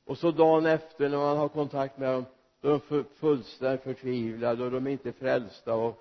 Och 0.05 0.17
så 0.17 0.31
dagen 0.31 0.65
efter 0.65 1.10
när 1.10 1.17
man 1.17 1.38
har 1.38 1.49
kontakt 1.49 1.97
med 1.97 2.13
dem 2.13 2.25
då 2.62 2.69
är 2.69 2.81
de 2.89 3.03
fullständigt 3.15 3.84
förtvivlade 3.84 4.63
och 4.63 4.71
de 4.71 4.88
är 4.88 4.91
inte 4.91 5.12
frälsta 5.13 5.73
och 5.73 5.97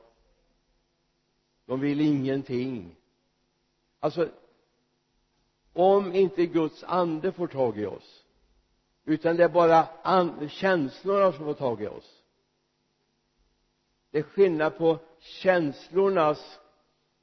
de 1.66 1.80
vill 1.80 2.00
ingenting. 2.00 2.96
Alltså 4.00 4.28
om 5.72 6.14
inte 6.14 6.46
Guds 6.46 6.84
ande 6.84 7.32
får 7.32 7.46
tag 7.46 7.78
i 7.78 7.86
oss 7.86 8.24
utan 9.04 9.36
det 9.36 9.44
är 9.44 9.48
bara 9.48 9.86
känslorna 10.48 11.32
som 11.32 11.44
får 11.44 11.54
tag 11.54 11.82
i 11.82 11.86
oss. 11.86 12.22
Det 14.10 14.18
är 14.18 14.22
skillnad 14.22 14.78
på 14.78 14.98
känslornas 15.18 16.59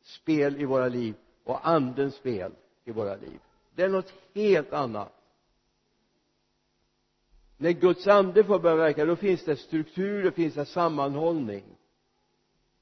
spel 0.07 0.61
i 0.61 0.65
våra 0.65 0.87
liv 0.87 1.15
och 1.43 1.67
andens 1.67 2.15
spel 2.15 2.51
i 2.85 2.91
våra 2.91 3.15
liv. 3.15 3.39
Det 3.75 3.83
är 3.83 3.89
något 3.89 4.13
helt 4.33 4.73
annat. 4.73 5.13
När 7.57 7.71
Guds 7.71 8.07
ande 8.07 8.43
får 8.43 8.59
börja 8.59 8.75
verka 8.75 9.05
då 9.05 9.15
finns 9.15 9.45
det 9.45 9.55
struktur, 9.55 10.23
då 10.23 10.31
finns 10.31 10.53
det 10.53 10.65
sammanhållning. 10.65 11.63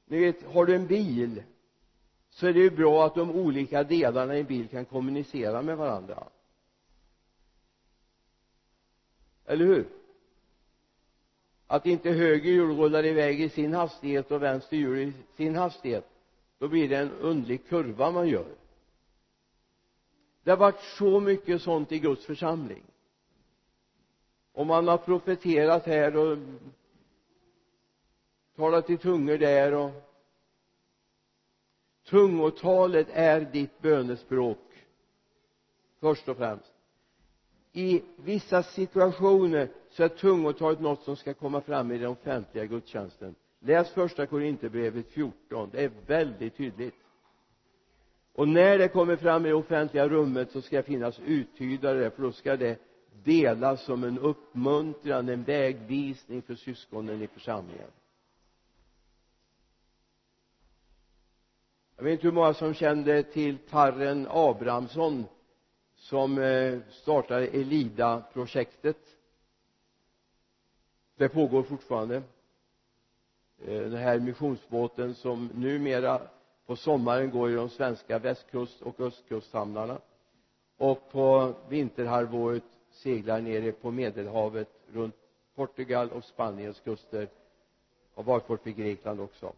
Ni 0.06 0.20
vet, 0.20 0.44
har 0.44 0.66
du 0.66 0.76
en 0.76 0.88
bil 0.88 1.44
så 2.30 2.48
är 2.48 2.54
det 2.54 2.60
ju 2.60 2.70
bra 2.70 3.06
att 3.06 3.16
de 3.16 3.32
olika 3.32 3.84
delarna 3.84 4.36
i 4.36 4.40
en 4.40 4.46
bil 4.46 4.68
kan 4.68 4.86
kommunicera 4.86 5.62
med 5.62 5.78
varandra. 5.78 6.28
Eller 9.46 9.66
hur? 9.66 9.88
Att 11.68 11.86
inte 11.86 12.10
höger 12.10 12.52
hjul 12.52 12.78
rullar 12.78 13.06
iväg 13.06 13.42
i 13.42 13.50
sin 13.50 13.74
hastighet 13.74 14.32
och 14.32 14.44
vänster 14.44 14.78
hjul 14.78 14.98
i 15.00 15.14
sin 15.38 15.56
hastighet 15.56 16.15
då 16.66 16.70
blir 16.70 16.90
det 16.90 16.98
en 16.98 17.12
underlig 17.12 17.68
kurva 17.68 18.12
man 18.12 18.28
gör. 18.28 18.56
Det 20.44 20.50
har 20.50 20.58
varit 20.58 20.82
så 20.98 21.20
mycket 21.20 21.62
sånt 21.62 21.92
i 21.92 22.00
Guds 22.00 22.26
församling. 22.26 22.84
Och 24.54 24.68
man 24.68 24.88
har 24.88 24.98
profeterat 24.98 25.86
här 25.86 26.16
och 26.16 26.38
talat 28.56 28.90
i 28.90 28.98
tungor 28.98 29.38
där 29.38 29.74
och 29.74 29.92
tungotalet 32.06 33.08
är 33.12 33.42
ditt 33.42 33.82
bönespråk 33.82 34.86
först 36.00 36.30
och 36.30 36.38
främst. 36.38 36.72
I 37.74 38.04
vissa 38.16 38.64
situationer 38.64 39.70
så 39.90 40.04
är 40.04 40.10
tungotalet 40.10 40.80
något 40.80 41.04
som 41.04 41.16
ska 41.16 41.34
komma 41.34 41.62
fram 41.62 41.92
i 41.92 41.98
den 41.98 42.10
offentliga 42.10 42.66
gudstjänsten 42.66 43.36
läs 43.66 43.90
första 43.90 44.26
korinthierbrevet 44.26 45.08
14 45.08 45.70
det 45.72 45.84
är 45.84 45.92
väldigt 46.06 46.58
tydligt. 46.58 46.96
Och 48.34 48.48
när 48.48 48.78
det 48.78 48.88
kommer 48.88 49.16
fram 49.16 49.46
i 49.46 49.50
det 49.50 49.56
offentliga 49.56 50.08
rummet 50.08 50.52
så 50.52 50.62
ska 50.62 50.78
det 50.78 50.84
finnas 50.84 51.20
uttydare 51.20 52.10
för 52.10 52.24
då 52.24 52.32
ska 52.32 52.58
det 52.58 52.80
delas 53.24 53.86
som 53.86 54.04
en 54.04 54.20
uppmuntran, 54.20 55.30
en 55.30 55.44
vägvisning 55.44 56.42
för 56.42 56.56
syskonen 56.56 57.22
i 57.22 57.28
församlingen. 57.28 57.90
Jag 61.98 62.04
vet 62.04 62.14
inte 62.14 62.28
hur 62.28 62.34
många 62.34 62.54
som 62.54 62.74
kände 62.74 63.24
till 63.24 63.58
Tarren 63.58 64.28
Abrahamsson 64.30 65.26
som 65.96 66.38
eh, 66.38 66.80
startade 66.92 67.48
Elida-projektet. 67.48 68.98
Det 71.18 71.30
pågår 71.30 71.64
fortfarande. 71.64 72.24
Eh, 73.62 73.82
den 73.82 73.96
här 73.96 74.20
missionsbåten 74.20 75.16
som 75.16 75.50
numera 75.54 76.22
på 76.66 76.76
sommaren 76.76 77.32
går 77.32 77.52
i 77.52 77.56
de 77.56 77.70
svenska 77.70 78.20
västkust 78.20 78.82
och 78.82 79.00
östkusthamnarna 79.00 79.98
och 80.78 81.12
på 81.12 81.54
vinterhalvåret 81.70 82.64
seglar 82.90 83.42
nere 83.42 83.72
på 83.72 83.92
medelhavet 83.92 84.70
runt 84.94 85.16
Portugal 85.56 86.10
och 86.10 86.24
Spaniens 86.24 86.80
kuster 86.80 87.28
har 88.14 88.24
varit 88.24 88.68
vid 88.68 88.76
Grekland 88.76 89.20
också 89.22 89.54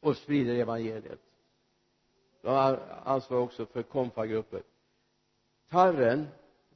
och 0.00 0.16
sprider 0.16 0.54
evangeliet. 0.54 1.20
De 2.40 2.78
ansvarar 3.04 3.42
också 3.42 3.66
för 3.66 3.82
konfagrupper. 3.82 4.62
Tarren 5.70 6.28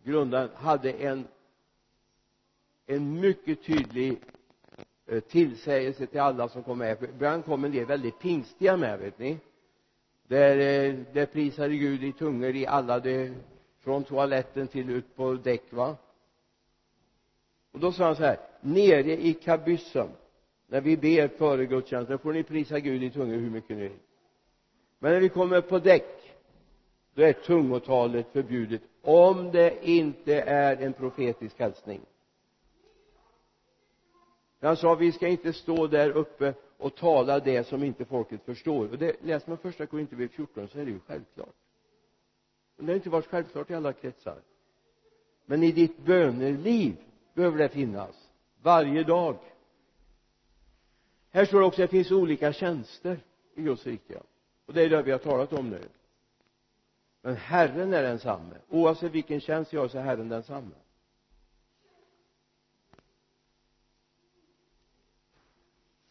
grundaren 0.04 0.50
hade 0.54 0.92
en 0.92 1.28
en 2.86 3.20
mycket 3.20 3.64
tydlig 3.64 4.20
Eh, 5.08 5.20
tillsägelse 5.20 6.06
till 6.06 6.20
alla 6.20 6.48
som 6.48 6.62
kom 6.62 6.78
med. 6.78 7.02
Ibland 7.02 7.44
kom 7.44 7.64
en 7.64 7.72
del 7.72 7.86
väldigt 7.86 8.18
pingstiga 8.18 8.76
med 8.76 8.98
vet 8.98 9.18
ni. 9.18 9.38
Där 10.28 10.56
eh, 10.58 10.94
det 11.12 11.26
prisade 11.26 11.76
Gud 11.76 12.04
i 12.04 12.12
tungor 12.12 12.56
i 12.56 12.66
alla 12.66 13.00
de, 13.00 13.34
från 13.80 14.04
toaletten 14.04 14.68
till 14.68 14.90
ut 14.90 15.16
på 15.16 15.34
däck 15.34 15.72
va. 15.72 15.96
Och 17.72 17.80
då 17.80 17.92
sa 17.92 18.04
han 18.04 18.16
så 18.16 18.22
här 18.22 18.38
nere 18.60 19.22
i 19.22 19.34
kabyssen 19.34 20.08
när 20.66 20.80
vi 20.80 20.96
ber 20.96 21.28
före 21.28 21.66
gudstjänsten 21.66 22.18
får 22.18 22.32
ni 22.32 22.42
prisa 22.42 22.80
Gud 22.80 23.02
i 23.02 23.10
tungor 23.10 23.36
hur 23.36 23.50
mycket 23.50 23.76
ni 23.76 23.82
vill. 23.82 23.98
Men 24.98 25.12
när 25.12 25.20
vi 25.20 25.28
kommer 25.28 25.60
på 25.60 25.78
däck 25.78 26.36
då 27.14 27.22
är 27.22 27.32
tungotalet 27.32 28.26
förbjudet 28.32 28.82
om 29.02 29.50
det 29.52 29.88
inte 29.88 30.40
är 30.40 30.76
en 30.76 30.92
profetisk 30.92 31.58
hälsning 31.58 32.00
han 34.66 34.76
sa 34.76 34.94
vi 34.94 35.12
ska 35.12 35.28
inte 35.28 35.52
stå 35.52 35.86
där 35.86 36.10
uppe 36.10 36.54
och 36.78 36.94
tala 36.94 37.40
det 37.40 37.66
som 37.66 37.82
inte 37.82 38.04
folket 38.04 38.44
förstår. 38.44 38.88
Och 38.90 38.98
det 38.98 39.24
läser 39.24 39.48
man 39.48 39.58
första 39.58 39.86
Korinthierbrevet 39.86 40.32
14 40.32 40.68
så 40.68 40.78
är 40.78 40.84
det 40.84 40.90
ju 40.90 41.00
självklart. 41.00 41.54
Men 42.76 42.86
det 42.86 42.92
har 42.92 42.96
inte 42.96 43.10
varit 43.10 43.26
självklart 43.26 43.70
i 43.70 43.74
alla 43.74 43.92
kretsar. 43.92 44.38
Men 45.46 45.62
i 45.62 45.72
ditt 45.72 45.98
böneliv 45.98 46.96
behöver 47.34 47.58
det 47.58 47.68
finnas. 47.68 48.28
Varje 48.62 49.04
dag. 49.04 49.36
Här 51.30 51.44
står 51.44 51.60
det 51.60 51.66
också 51.66 51.82
att 51.82 51.90
det 51.90 51.96
finns 51.96 52.10
olika 52.10 52.52
tjänster 52.52 53.18
i 53.54 53.62
Guds 53.62 53.86
rike. 53.86 54.20
Och 54.66 54.74
det 54.74 54.82
är 54.82 54.90
det 54.90 55.02
vi 55.02 55.12
har 55.12 55.18
talat 55.18 55.52
om 55.52 55.70
nu. 55.70 55.88
Men 57.22 57.36
Herren 57.36 57.94
är 57.94 58.02
densamme. 58.02 58.54
Oavsett 58.68 59.12
vilken 59.12 59.40
tjänst 59.40 59.72
jag 59.72 59.80
har 59.80 59.88
så 59.88 59.98
är 59.98 60.02
Herren 60.02 60.28
densamme. 60.28 60.74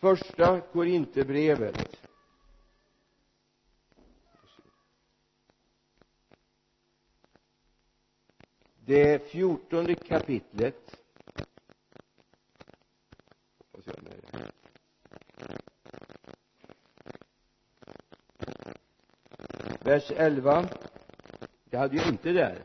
Första 0.06 0.62
Korinthierbrevet. 0.62 2.02
Det 8.86 9.32
fjortonde 9.32 9.96
kapitlet. 9.96 10.98
Vers 19.80 20.12
11 20.12 20.70
det 21.63 21.78
hade 21.78 21.98
ju 21.98 22.10
inte 22.10 22.32
där. 22.32 22.63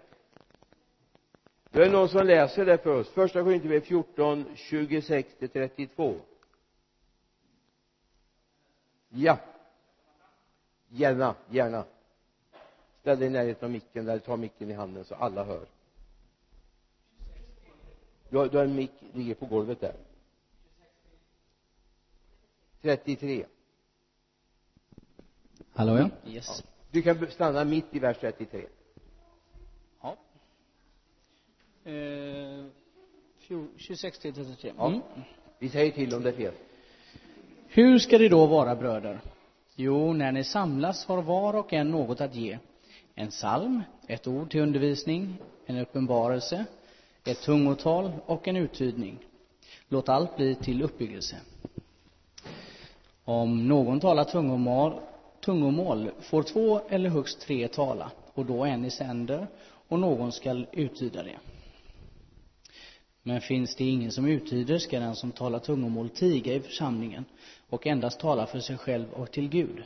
Då 1.70 1.80
är 1.80 1.84
det 1.84 1.92
någon 1.92 2.08
som 2.08 2.26
läser 2.26 2.66
det 2.66 2.78
för 2.78 3.00
oss? 3.00 3.08
Första 3.08 3.42
Korinthierbrevet 3.42 3.86
14 3.86 4.44
26 4.56 5.34
till 5.38 5.48
32 5.48 6.20
ja. 9.10 9.38
Gärna, 10.88 11.34
gärna. 11.50 11.84
Ställ 13.00 13.18
dig 13.18 13.28
i 13.28 13.30
närheten 13.30 13.64
av 13.64 13.70
micken 13.70 14.08
eller 14.08 14.18
ta 14.18 14.36
micken 14.36 14.70
i 14.70 14.72
handen 14.72 15.04
så 15.04 15.14
alla 15.14 15.44
hör. 15.44 15.66
Du 18.28 18.36
har, 18.36 18.48
du 18.48 18.56
har 18.56 18.64
en 18.64 18.74
mick, 18.74 18.92
ligger 19.12 19.34
på 19.34 19.46
golvet 19.46 19.80
där. 19.80 19.94
33 22.82 23.46
Hallå 25.72 25.98
ja. 25.98 26.30
Yes. 26.30 26.46
Ja. 26.48 26.70
du 26.90 27.02
kan 27.02 27.30
stanna 27.30 27.64
mitt 27.64 27.94
i 27.94 27.98
vers 27.98 28.16
33 28.20 28.66
ja. 30.00 30.16
Eh, 31.90 32.66
26 33.76 34.18
till 34.18 34.34
33 34.34 34.72
ja. 34.76 34.88
mm. 34.88 35.00
vi 35.58 35.68
säger 35.68 35.92
till 35.92 36.14
om 36.14 36.22
det 36.22 36.28
är 36.28 36.36
fel 36.36 36.54
hur 37.72 37.98
ska 37.98 38.18
det 38.18 38.28
då 38.28 38.46
vara 38.46 38.76
bröder? 38.76 39.20
Jo 39.76 40.12
när 40.12 40.32
ni 40.32 40.44
samlas 40.44 41.06
har 41.06 41.22
var 41.22 41.54
och 41.54 41.72
en 41.72 41.90
något 41.90 42.20
att 42.20 42.34
ge. 42.34 42.58
En 43.14 43.28
psalm 43.28 43.82
ett 44.06 44.26
ord 44.26 44.50
till 44.50 44.60
undervisning 44.60 45.36
en 45.66 45.78
uppenbarelse 45.78 46.64
ett 47.24 47.42
tungotal 47.42 48.12
och 48.26 48.48
en 48.48 48.56
uttydning. 48.56 49.18
Låt 49.88 50.08
allt 50.08 50.36
bli 50.36 50.54
till 50.54 50.82
uppbyggelse. 50.82 51.36
Om 53.24 53.68
någon 53.68 54.00
talar 54.00 54.24
tungomål, 54.24 55.00
tungomål 55.44 56.10
får 56.20 56.42
två 56.42 56.80
eller 56.88 57.10
högst 57.10 57.40
tre 57.40 57.68
tala 57.68 58.10
och 58.34 58.46
då 58.46 58.64
en 58.64 58.84
i 58.84 58.90
sänder 58.90 59.46
och 59.88 59.98
någon 59.98 60.32
skall 60.32 60.66
uttyda 60.72 61.22
det 61.22 61.38
men 63.22 63.40
finns 63.40 63.76
det 63.76 63.84
ingen 63.84 64.12
som 64.12 64.26
uttyder 64.26 64.78
ska 64.78 65.00
den 65.00 65.16
som 65.16 65.32
talar 65.32 65.58
tungomål 65.58 66.10
tiga 66.10 66.54
i 66.54 66.60
församlingen 66.60 67.24
och 67.68 67.86
endast 67.86 68.20
tala 68.20 68.46
för 68.46 68.60
sig 68.60 68.78
själv 68.78 69.12
och 69.12 69.30
till 69.30 69.48
Gud. 69.48 69.84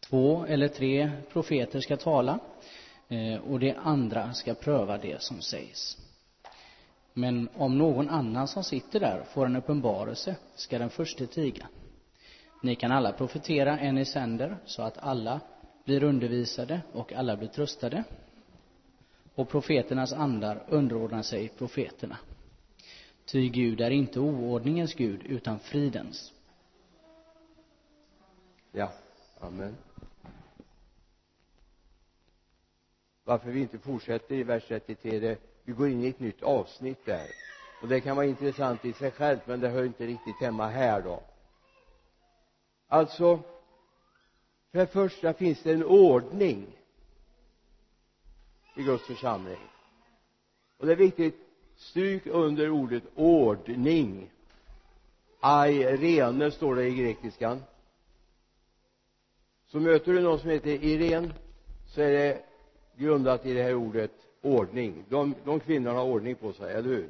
Två 0.00 0.44
eller 0.48 0.68
tre 0.68 1.10
profeter 1.32 1.80
ska 1.80 1.96
tala 1.96 2.38
eh, 3.08 3.40
och 3.40 3.60
de 3.60 3.74
andra 3.82 4.32
ska 4.32 4.54
pröva 4.54 4.98
det 4.98 5.22
som 5.22 5.40
sägs. 5.40 5.98
Men 7.14 7.48
om 7.54 7.78
någon 7.78 8.08
annan 8.08 8.48
som 8.48 8.64
sitter 8.64 9.00
där 9.00 9.24
får 9.32 9.46
en 9.46 9.56
uppenbarelse 9.56 10.36
ska 10.54 10.78
den 10.78 10.90
förste 10.90 11.26
tiga. 11.26 11.66
Ni 12.62 12.76
kan 12.76 12.92
alla 12.92 13.12
profetera 13.12 13.78
en 13.78 13.98
i 13.98 14.04
sänder 14.04 14.56
så 14.64 14.82
att 14.82 14.98
alla 14.98 15.40
blir 15.84 16.02
undervisade 16.02 16.80
och 16.92 17.12
alla 17.12 17.36
blir 17.36 17.48
tröstade 17.48 18.04
och 19.34 19.48
profeternas 19.48 20.12
andar 20.12 20.64
underordnar 20.68 21.22
sig 21.22 21.48
profeterna. 21.48 22.18
Ty 23.24 23.48
Gud 23.48 23.80
är 23.80 23.90
inte 23.90 24.20
oordningens 24.20 24.94
Gud 24.94 25.22
utan 25.26 25.58
fridens. 25.58 26.32
Ja, 28.72 28.92
amen. 29.40 29.76
Varför 33.24 33.50
vi 33.50 33.60
inte 33.60 33.78
fortsätter 33.78 34.34
i 34.34 34.42
vers 34.42 34.64
33 34.68 35.18
det, 35.18 35.38
vi 35.64 35.72
går 35.72 35.88
in 35.88 36.04
i 36.04 36.08
ett 36.08 36.20
nytt 36.20 36.42
avsnitt 36.42 37.04
där. 37.04 37.26
Och 37.82 37.88
det 37.88 38.00
kan 38.00 38.16
vara 38.16 38.26
intressant 38.26 38.84
i 38.84 38.92
sig 38.92 39.10
självt 39.10 39.46
men 39.46 39.60
det 39.60 39.68
hör 39.68 39.84
inte 39.84 40.06
riktigt 40.06 40.40
hemma 40.40 40.68
här 40.68 41.02
då. 41.02 41.22
Alltså 42.88 43.36
för 44.72 44.78
det 44.78 44.86
första 44.86 45.32
finns 45.34 45.62
det 45.62 45.72
en 45.72 45.84
ordning 45.84 46.66
i 48.74 48.82
Guds 48.82 49.06
församling. 49.06 49.58
Och 50.78 50.86
det 50.86 50.92
är 50.92 50.96
viktigt 50.96 51.36
stryk 51.76 52.26
under 52.26 52.70
ordet 52.70 53.02
ordning. 53.14 54.30
Airene 55.40 56.50
står 56.50 56.74
det 56.74 56.86
i 56.86 56.94
grekiskan. 56.94 57.62
Så 59.66 59.80
möter 59.80 60.12
du 60.12 60.20
någon 60.20 60.38
som 60.38 60.50
heter 60.50 60.84
Irene 60.84 61.32
så 61.86 62.00
är 62.00 62.10
det 62.10 62.44
grundat 62.96 63.46
i 63.46 63.54
det 63.54 63.62
här 63.62 63.74
ordet 63.74 64.12
ordning. 64.40 65.04
De, 65.08 65.34
de 65.44 65.60
kvinnorna 65.60 65.98
har 65.98 66.04
ordning 66.04 66.34
på 66.34 66.52
sig, 66.52 66.72
eller 66.72 66.88
hur? 66.88 67.08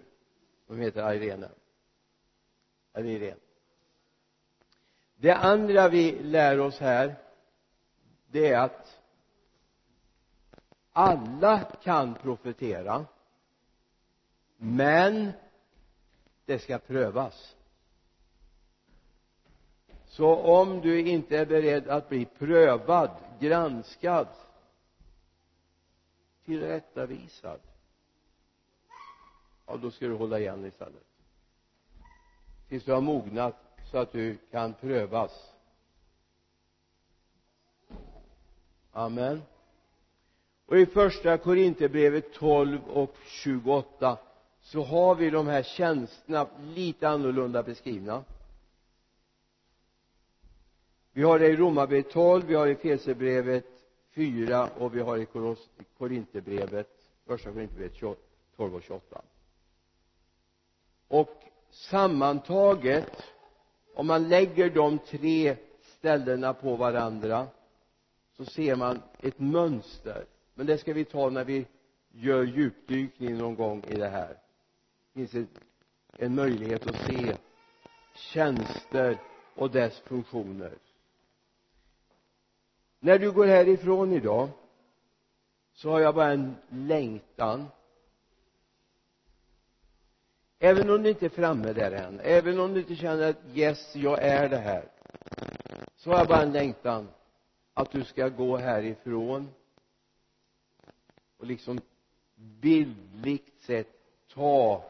De 0.66 0.78
heter 0.78 1.12
Irene. 1.12 1.48
Eller 2.94 3.08
Irene. 3.08 3.40
Det 5.16 5.34
andra 5.34 5.88
vi 5.88 6.22
lär 6.22 6.60
oss 6.60 6.78
här 6.78 7.14
det 8.30 8.46
är 8.46 8.58
att 8.58 9.01
alla 10.92 11.64
kan 11.82 12.14
profetera 12.14 13.06
men 14.56 15.32
det 16.44 16.58
ska 16.58 16.78
prövas. 16.78 17.56
Så 20.06 20.36
om 20.36 20.80
du 20.80 21.00
inte 21.00 21.38
är 21.38 21.46
beredd 21.46 21.88
att 21.88 22.08
bli 22.08 22.24
prövad, 22.24 23.10
granskad 23.40 24.28
tillrättavisad 26.44 27.60
ja 29.72 29.78
då 29.78 29.90
ska 29.90 30.06
du 30.06 30.14
hålla 30.14 30.38
igen 30.38 30.64
istället. 30.64 31.06
Tills 32.68 32.84
du 32.84 32.92
har 32.92 33.00
mognat 33.00 33.56
så 33.90 33.98
att 33.98 34.12
du 34.12 34.36
kan 34.50 34.74
prövas. 34.74 35.52
Amen 38.92 39.42
och 40.72 40.78
i 40.78 40.86
första 40.86 41.38
Korinthierbrevet 41.38 42.32
12 42.32 42.80
och 42.88 43.16
28 43.26 44.18
så 44.60 44.82
har 44.82 45.14
vi 45.14 45.30
de 45.30 45.46
här 45.46 45.62
tjänsterna 45.62 46.46
lite 46.74 47.08
annorlunda 47.08 47.62
beskrivna. 47.62 48.24
Vi 51.12 51.22
har 51.22 51.38
det 51.38 51.46
i 51.46 51.56
Romarbrevet 51.56 52.10
12, 52.10 52.46
vi 52.46 52.54
har 52.54 52.66
det 52.66 52.72
i 52.72 52.74
Fesebrevet 52.74 53.64
4 54.14 54.68
och 54.78 54.96
vi 54.96 55.00
har 55.00 55.16
det 55.16 55.22
i 55.22 55.26
Korinthierbrevet 55.98 56.88
första 57.26 57.52
Korinthierbrevet 57.52 58.00
12 58.56 58.74
och 58.74 58.82
28 58.82 59.22
och 61.08 61.42
sammantaget 61.70 63.22
om 63.94 64.06
man 64.06 64.28
lägger 64.28 64.70
de 64.70 64.98
tre 64.98 65.56
ställena 65.80 66.54
på 66.54 66.76
varandra 66.76 67.46
så 68.36 68.44
ser 68.44 68.76
man 68.76 69.02
ett 69.22 69.38
mönster 69.38 70.26
men 70.54 70.66
det 70.66 70.78
ska 70.78 70.92
vi 70.92 71.04
ta 71.04 71.30
när 71.30 71.44
vi 71.44 71.66
gör 72.10 72.42
djupdykning 72.42 73.38
någon 73.38 73.54
gång 73.54 73.84
i 73.88 73.94
det 73.94 74.08
här. 74.08 74.38
Det 75.12 75.26
finns 75.26 75.48
en 76.18 76.34
möjlighet 76.34 76.86
att 76.86 77.06
se 77.06 77.36
tjänster 78.14 79.18
och 79.54 79.70
dess 79.70 79.98
funktioner. 80.00 80.78
När 83.00 83.18
du 83.18 83.32
går 83.32 83.46
härifrån 83.46 84.12
idag 84.12 84.48
så 85.72 85.90
har 85.90 86.00
jag 86.00 86.14
bara 86.14 86.32
en 86.32 86.56
längtan. 86.68 87.66
Även 90.58 90.90
om 90.90 91.02
du 91.02 91.10
inte 91.10 91.26
är 91.26 91.30
framme 91.30 91.72
där 91.72 91.92
än 91.92 92.20
även 92.20 92.60
om 92.60 92.74
du 92.74 92.80
inte 92.80 92.96
känner 92.96 93.30
att 93.30 93.40
yes 93.54 93.96
jag 93.96 94.22
är 94.22 94.48
det 94.48 94.58
här 94.58 94.88
så 95.96 96.10
har 96.10 96.18
jag 96.18 96.28
bara 96.28 96.42
en 96.42 96.52
längtan 96.52 97.08
att 97.74 97.90
du 97.90 98.04
ska 98.04 98.28
gå 98.28 98.56
härifrån 98.56 99.48
och 101.42 101.48
liksom 101.48 101.80
bildligt 102.34 103.62
sett 103.62 103.88
ta 104.34 104.84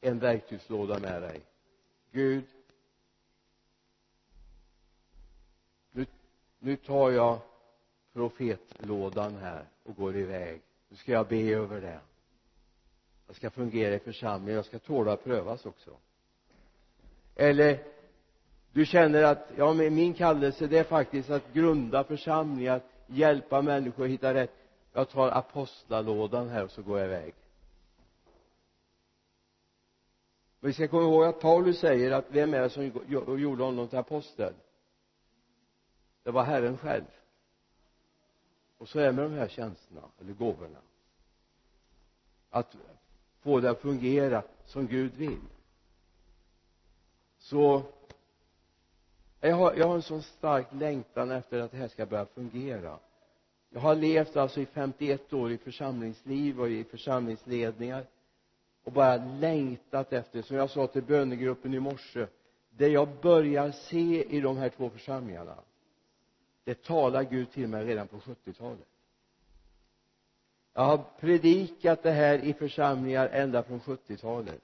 en 0.00 0.18
verktygslåda 0.18 0.98
med 0.98 1.22
dig. 1.22 1.40
Gud 2.12 2.44
nu, 5.92 6.06
nu 6.58 6.76
tar 6.76 7.10
jag 7.10 7.38
profetlådan 8.12 9.36
här 9.36 9.64
och 9.82 9.96
går 9.96 10.16
iväg. 10.16 10.60
Nu 10.88 10.96
ska 10.96 11.12
jag 11.12 11.28
be 11.28 11.54
över 11.54 11.80
det 11.80 12.00
jag 13.26 13.36
ska 13.36 13.50
fungera 13.50 13.94
i 13.94 13.98
församlingen. 13.98 14.56
Jag 14.56 14.64
ska 14.64 14.78
tåla 14.78 15.12
att 15.12 15.24
prövas 15.24 15.66
också. 15.66 15.90
Eller 17.36 17.78
du 18.72 18.86
känner 18.86 19.22
att 19.22 19.50
ja 19.56 19.72
men 19.72 19.94
min 19.94 20.14
kallelse 20.14 20.66
det 20.66 20.78
är 20.78 20.84
faktiskt 20.84 21.30
att 21.30 21.52
grunda 21.52 22.04
församlingar 22.04 22.80
hjälpa 23.06 23.62
människor 23.62 24.04
att 24.04 24.10
hitta 24.10 24.34
rätt 24.34 24.61
jag 24.92 25.08
tar 25.08 25.30
apostlalådan 25.30 26.48
här 26.48 26.64
och 26.64 26.70
så 26.70 26.82
går 26.82 26.98
jag 26.98 27.08
iväg. 27.08 27.34
Men 30.60 30.68
vi 30.68 30.74
ska 30.74 30.88
komma 30.88 31.02
ihåg 31.02 31.24
att 31.24 31.40
Paulus 31.40 31.78
säger 31.78 32.10
att 32.10 32.24
vem 32.28 32.54
är 32.54 32.60
det 32.60 32.70
som 32.70 32.84
gjorde 33.38 33.64
honom 33.64 33.88
till 33.88 33.98
apostel? 33.98 34.54
Det 36.22 36.30
var 36.30 36.42
Herren 36.42 36.78
själv. 36.78 37.04
Och 38.78 38.88
så 38.88 38.98
är 38.98 39.06
det 39.06 39.12
med 39.12 39.24
de 39.24 39.32
här 39.32 39.48
tjänsterna 39.48 40.02
eller 40.20 40.32
gåvorna. 40.32 40.78
Att 42.50 42.76
få 43.40 43.60
det 43.60 43.70
att 43.70 43.80
fungera 43.80 44.42
som 44.64 44.86
Gud 44.86 45.14
vill. 45.14 45.40
Så 47.38 47.82
jag 49.40 49.56
har, 49.56 49.74
jag 49.74 49.86
har 49.86 49.94
en 49.94 50.02
sån 50.02 50.22
stark 50.22 50.66
längtan 50.72 51.30
efter 51.30 51.60
att 51.60 51.70
det 51.70 51.76
här 51.76 51.88
ska 51.88 52.06
börja 52.06 52.26
fungera 52.26 52.98
jag 53.72 53.80
har 53.80 53.94
levt 53.94 54.36
alltså 54.36 54.60
i 54.60 54.66
51 54.66 55.32
år 55.32 55.52
i 55.52 55.58
församlingsliv 55.58 56.60
och 56.60 56.70
i 56.70 56.84
församlingsledningar 56.84 58.06
och 58.84 58.92
bara 58.92 59.16
längtat 59.16 60.12
efter 60.12 60.42
som 60.42 60.56
jag 60.56 60.70
sa 60.70 60.86
till 60.86 61.02
bönegruppen 61.02 61.74
i 61.74 61.80
morse 61.80 62.26
det 62.70 62.88
jag 62.88 63.08
börjar 63.22 63.70
se 63.70 64.24
i 64.36 64.40
de 64.40 64.56
här 64.56 64.68
två 64.68 64.90
församlingarna 64.90 65.56
det 66.64 66.82
talar 66.82 67.22
Gud 67.22 67.52
till 67.52 67.68
mig 67.68 67.84
redan 67.84 68.08
på 68.08 68.16
70-talet 68.16 68.88
jag 70.74 70.82
har 70.82 71.04
predikat 71.20 72.02
det 72.02 72.10
här 72.10 72.38
i 72.38 72.52
församlingar 72.52 73.28
ända 73.28 73.62
från 73.62 73.80
70-talet 73.80 74.60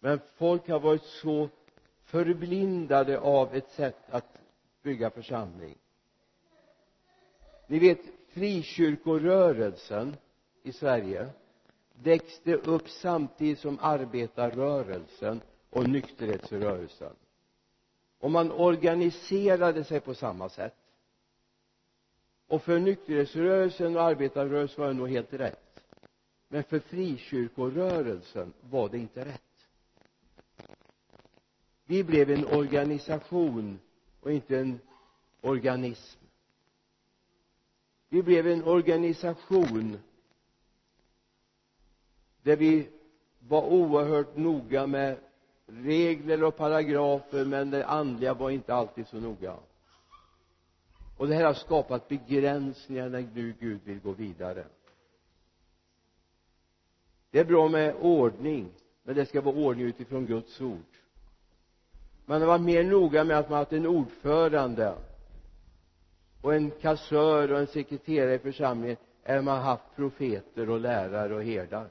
men 0.00 0.20
folk 0.36 0.68
har 0.68 0.80
varit 0.80 1.04
så 1.04 1.48
förblindade 2.04 3.18
av 3.18 3.54
ett 3.54 3.70
sätt 3.70 4.10
att 4.10 4.40
bygga 4.82 5.10
församling 5.10 5.78
ni 7.68 7.78
vet 7.78 8.00
frikyrkorörelsen 8.28 10.16
i 10.62 10.72
Sverige 10.72 11.28
växte 12.02 12.54
upp 12.54 12.88
samtidigt 12.88 13.58
som 13.58 13.78
arbetarrörelsen 13.80 15.40
och 15.70 15.88
nykterhetsrörelsen. 15.88 17.12
Och 18.18 18.30
man 18.30 18.52
organiserade 18.52 19.84
sig 19.84 20.00
på 20.00 20.14
samma 20.14 20.48
sätt. 20.48 20.74
Och 22.48 22.62
för 22.62 22.78
nykterhetsrörelsen 22.78 23.96
och 23.96 24.02
arbetarrörelsen 24.02 24.80
var 24.82 24.88
det 24.88 24.94
nog 24.98 25.08
helt 25.08 25.32
rätt. 25.32 25.80
Men 26.48 26.64
för 26.64 26.78
frikyrkorörelsen 26.78 28.52
var 28.60 28.88
det 28.88 28.98
inte 28.98 29.24
rätt. 29.24 29.42
Vi 31.84 32.04
blev 32.04 32.30
en 32.30 32.46
organisation 32.46 33.78
och 34.20 34.32
inte 34.32 34.58
en 34.58 34.80
organism 35.40 36.27
vi 38.08 38.22
blev 38.22 38.46
en 38.46 38.64
organisation 38.64 39.98
där 42.42 42.56
vi 42.56 42.88
var 43.38 43.62
oerhört 43.62 44.36
noga 44.36 44.86
med 44.86 45.18
regler 45.66 46.44
och 46.44 46.56
paragrafer 46.56 47.44
men 47.44 47.70
det 47.70 47.86
andliga 47.86 48.34
var 48.34 48.50
inte 48.50 48.74
alltid 48.74 49.08
så 49.08 49.20
noga. 49.20 49.56
Och 51.16 51.28
det 51.28 51.34
här 51.34 51.44
har 51.44 51.54
skapat 51.54 52.08
begränsningar 52.08 53.08
när 53.08 53.28
nu 53.34 53.54
Gud 53.60 53.80
vill 53.84 54.00
gå 54.00 54.12
vidare. 54.12 54.64
Det 57.30 57.38
är 57.38 57.44
bra 57.44 57.68
med 57.68 57.94
ordning 58.00 58.68
men 59.02 59.14
det 59.14 59.26
ska 59.26 59.40
vara 59.40 59.56
ordning 59.56 59.86
utifrån 59.86 60.26
Guds 60.26 60.60
ord. 60.60 60.98
Man 62.26 62.40
har 62.40 62.48
varit 62.48 62.62
mer 62.62 62.84
noga 62.84 63.24
med 63.24 63.38
att 63.38 63.48
man 63.48 63.52
har 63.52 63.64
haft 63.64 63.72
en 63.72 63.86
ordförande 63.86 64.94
och 66.40 66.54
en 66.54 66.70
kassör 66.70 67.52
och 67.52 67.58
en 67.58 67.66
sekreterare 67.66 68.34
i 68.34 68.38
församlingen 68.38 68.96
än 69.24 69.44
man 69.44 69.62
haft 69.62 69.96
profeter 69.96 70.70
och 70.70 70.80
lärare 70.80 71.34
och 71.34 71.42
herdar. 71.42 71.90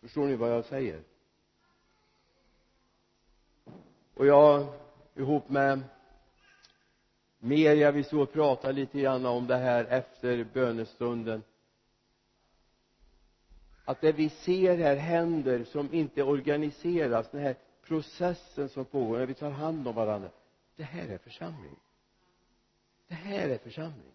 Förstår 0.00 0.26
ni 0.26 0.36
vad 0.36 0.50
jag 0.50 0.64
säger? 0.64 1.02
Och 4.14 4.26
jag 4.26 4.66
ihop 5.14 5.48
med 5.48 5.80
Merja 7.38 7.90
vi 7.90 8.04
stod 8.04 8.20
och 8.20 8.32
pratade 8.32 8.72
lite 8.72 9.00
grann 9.00 9.26
om 9.26 9.46
det 9.46 9.56
här 9.56 9.84
efter 9.84 10.44
bönestunden. 10.44 11.42
Att 13.84 14.00
det 14.00 14.12
vi 14.12 14.28
ser 14.28 14.76
här 14.76 14.96
händer 14.96 15.64
som 15.64 15.94
inte 15.94 16.22
organiseras 16.22 17.30
den 17.30 17.40
här 17.40 17.56
processen 17.86 18.68
som 18.68 18.84
pågår 18.84 19.18
när 19.18 19.26
vi 19.26 19.34
tar 19.34 19.50
hand 19.50 19.88
om 19.88 19.94
varandra. 19.94 20.30
Det 20.76 20.82
här 20.82 21.08
är 21.08 21.18
församling 21.18 21.76
det 23.12 23.16
här 23.16 23.48
är 23.48 23.58
församling. 23.58 24.12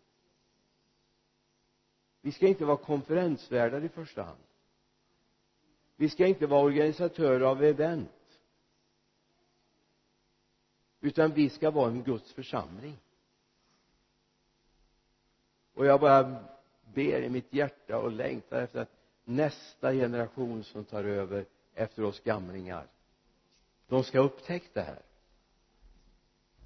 Vi 2.21 2.31
ska 2.31 2.47
inte 2.47 2.65
vara 2.65 2.77
konferensvärdar 2.77 3.83
i 3.83 3.89
första 3.89 4.23
hand. 4.23 4.43
Vi 5.95 6.09
ska 6.09 6.25
inte 6.25 6.47
vara 6.47 6.63
organisatörer 6.63 7.41
av 7.41 7.63
event. 7.63 8.39
Utan 11.01 11.33
vi 11.33 11.49
ska 11.49 11.71
vara 11.71 11.91
en 11.91 12.03
Guds 12.03 12.33
församling. 12.33 12.97
Och 15.73 15.85
jag 15.85 15.99
bara 15.99 16.43
ber 16.93 17.21
i 17.21 17.29
mitt 17.29 17.53
hjärta 17.53 17.97
och 17.97 18.11
längtar 18.11 18.61
efter 18.61 18.81
att 18.81 18.95
nästa 19.23 19.93
generation 19.93 20.63
som 20.63 20.85
tar 20.85 21.03
över 21.03 21.45
efter 21.73 22.03
oss 22.03 22.19
gamlingar 22.19 22.87
de 23.87 24.03
ska 24.03 24.19
upptäcka 24.19 24.67
det 24.73 24.81
här 24.81 25.01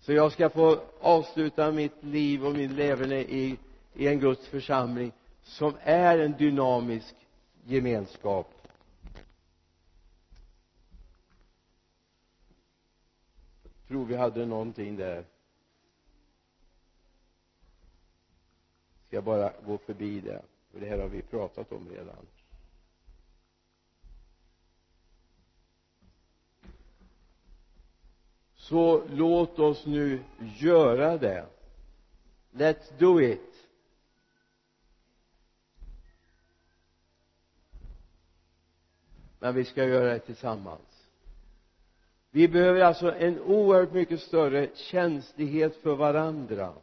så 0.02 0.14
jag 0.14 0.32
ska 0.32 0.49
få 0.49 0.84
avsluta 0.99 1.72
mitt 1.72 2.04
liv 2.04 2.45
och 2.45 2.54
min 2.54 2.76
leverne 2.76 3.20
i, 3.20 3.58
i 3.93 4.08
en 4.08 4.20
Guds 4.20 4.47
församling 4.47 5.12
som 5.43 5.74
är 5.82 6.20
en 6.20 6.38
dynamisk 6.38 7.16
gemenskap. 7.64 8.47
Jag 13.64 13.88
tror 13.88 14.06
vi 14.06 14.16
hade 14.16 14.45
någonting 14.45 14.95
där. 14.95 15.26
Ska 19.08 19.22
bara 19.22 19.54
gå 19.66 19.78
förbi 19.78 20.20
det? 20.22 20.41
För 20.72 20.80
det 20.80 20.86
här 20.86 20.97
har 20.99 21.08
vi 21.08 21.22
pratat 21.22 21.72
om 21.72 21.89
redan. 21.89 22.26
Så 28.72 29.03
låt 29.09 29.59
oss 29.59 29.86
nu 29.86 30.24
göra 30.57 31.17
det. 31.17 31.45
Let's 32.51 32.91
do 32.97 33.22
it. 33.22 33.67
Men 39.39 39.55
vi 39.55 39.65
ska 39.65 39.86
göra 39.86 40.13
det 40.13 40.19
tillsammans. 40.19 41.07
Vi 42.30 42.47
behöver 42.47 42.82
alltså 42.82 43.15
en 43.15 43.39
oerhört 43.39 43.93
mycket 43.93 44.22
större 44.22 44.69
känslighet 44.76 45.76
för 45.76 45.95
varandra. 45.95 46.74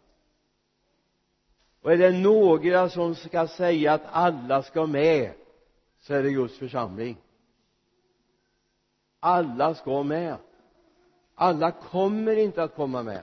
Och 1.81 1.93
är 1.93 1.97
det 1.97 2.13
några 2.13 2.89
som 2.89 3.15
ska 3.15 3.49
säga 3.49 3.93
att 3.93 4.07
alla 4.07 4.63
ska 4.63 4.87
med 4.87 5.33
så 6.01 6.15
är 6.15 6.23
det 6.23 6.31
Guds 6.31 6.59
församling. 6.59 7.17
Alla 9.21 9.75
ska 9.75 10.03
med 10.03 10.37
alla 11.39 11.71
kommer 11.71 12.37
inte 12.37 12.63
att 12.63 12.75
komma 12.75 13.03
med. 13.03 13.23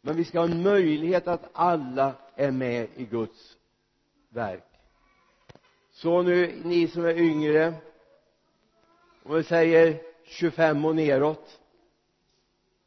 Men 0.00 0.16
vi 0.16 0.24
ska 0.24 0.38
ha 0.38 0.46
en 0.46 0.62
möjlighet 0.62 1.28
att 1.28 1.50
alla 1.52 2.14
är 2.34 2.50
med 2.50 2.88
i 2.94 3.04
Guds 3.04 3.56
verk. 4.28 4.64
Så 5.90 6.22
nu 6.22 6.60
ni 6.64 6.88
som 6.88 7.04
är 7.04 7.18
yngre 7.18 7.74
om 9.22 9.34
vi 9.34 9.42
säger 9.42 10.00
25 10.24 10.84
och 10.84 10.96
neråt. 10.96 11.60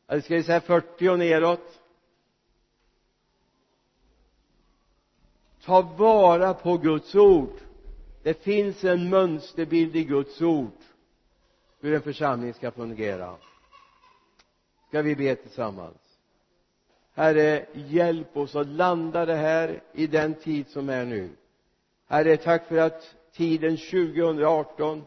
Eller 0.07 0.21
ska 0.21 0.35
vi 0.35 0.43
säga 0.43 0.61
40 0.61 1.09
och 1.09 1.19
neråt? 1.19 1.81
Ta 5.63 5.81
vara 5.81 6.53
på 6.53 6.77
Guds 6.77 7.15
ord. 7.15 7.53
Det 8.23 8.33
finns 8.33 8.83
en 8.83 9.09
mönsterbild 9.09 9.95
i 9.95 10.03
Guds 10.03 10.41
ord. 10.41 10.77
Hur 11.79 11.93
en 11.93 12.01
församling 12.01 12.53
ska 12.53 12.71
fungera 12.71 13.35
ska 14.91 15.01
vi 15.01 15.15
be 15.15 15.35
tillsammans? 15.35 15.97
Herre 17.13 17.65
hjälp 17.73 18.37
oss 18.37 18.55
att 18.55 18.67
landa 18.67 19.25
det 19.25 19.35
här 19.35 19.83
i 19.93 20.07
den 20.07 20.33
tid 20.33 20.67
som 20.67 20.89
är 20.89 21.05
nu. 21.05 21.29
Herre 22.07 22.37
tack 22.37 22.67
för 22.67 22.77
att 22.77 23.15
tiden 23.33 23.77
2018 23.77 25.03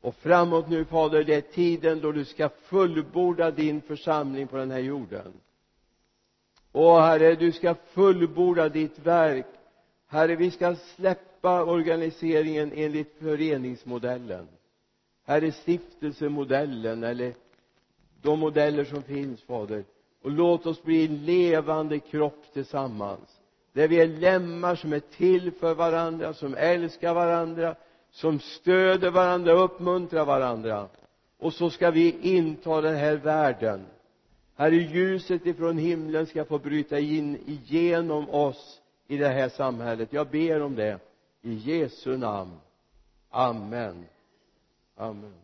och 0.00 0.14
framåt 0.14 0.68
nu 0.68 0.84
fader 0.84 1.24
det 1.24 1.34
är 1.34 1.40
tiden 1.40 2.00
då 2.00 2.12
du 2.12 2.24
ska 2.24 2.48
fullborda 2.48 3.50
din 3.50 3.80
församling 3.80 4.46
på 4.46 4.56
den 4.56 4.70
här 4.70 4.78
jorden. 4.78 5.32
Och 6.72 7.02
herre 7.02 7.34
du 7.34 7.52
ska 7.52 7.74
fullborda 7.74 8.68
ditt 8.68 8.98
verk. 8.98 9.46
Herre 10.06 10.36
vi 10.36 10.50
ska 10.50 10.74
släppa 10.74 11.64
organiseringen 11.64 12.72
enligt 12.74 13.18
föreningsmodellen. 13.18 14.48
Herre 15.24 15.52
stiftelsemodellen 15.52 17.04
eller 17.04 17.34
de 18.22 18.40
modeller 18.40 18.84
som 18.84 19.02
finns 19.02 19.42
fader. 19.42 19.84
Och 20.22 20.30
låt 20.30 20.66
oss 20.66 20.82
bli 20.82 21.04
en 21.04 21.24
levande 21.24 21.98
kropp 21.98 22.44
tillsammans. 22.52 23.40
Där 23.72 23.88
vi 23.88 24.00
är 24.00 24.06
lemmar 24.06 24.74
som 24.74 24.92
är 24.92 25.00
till 25.00 25.52
för 25.52 25.74
varandra 25.74 26.34
som 26.34 26.54
älskar 26.54 27.14
varandra 27.14 27.76
som 28.12 28.40
stöder 28.40 29.10
varandra 29.10 29.54
och 29.54 29.64
uppmuntrar 29.64 30.24
varandra. 30.24 30.88
Och 31.38 31.52
så 31.52 31.70
ska 31.70 31.90
vi 31.90 32.36
inta 32.36 32.80
den 32.80 32.96
här 32.96 33.16
världen. 33.16 33.86
Herre 34.54 34.76
ljuset 34.76 35.46
ifrån 35.46 35.78
himlen 35.78 36.26
ska 36.26 36.44
få 36.44 36.58
bryta 36.58 36.98
in 36.98 37.38
igenom 37.46 38.30
oss 38.30 38.80
i 39.06 39.16
det 39.16 39.28
här 39.28 39.48
samhället. 39.48 40.12
Jag 40.12 40.28
ber 40.28 40.62
om 40.62 40.74
det. 40.74 40.98
I 41.42 41.54
Jesu 41.54 42.16
namn. 42.16 42.56
Amen. 43.30 44.04
Amen. 44.96 45.34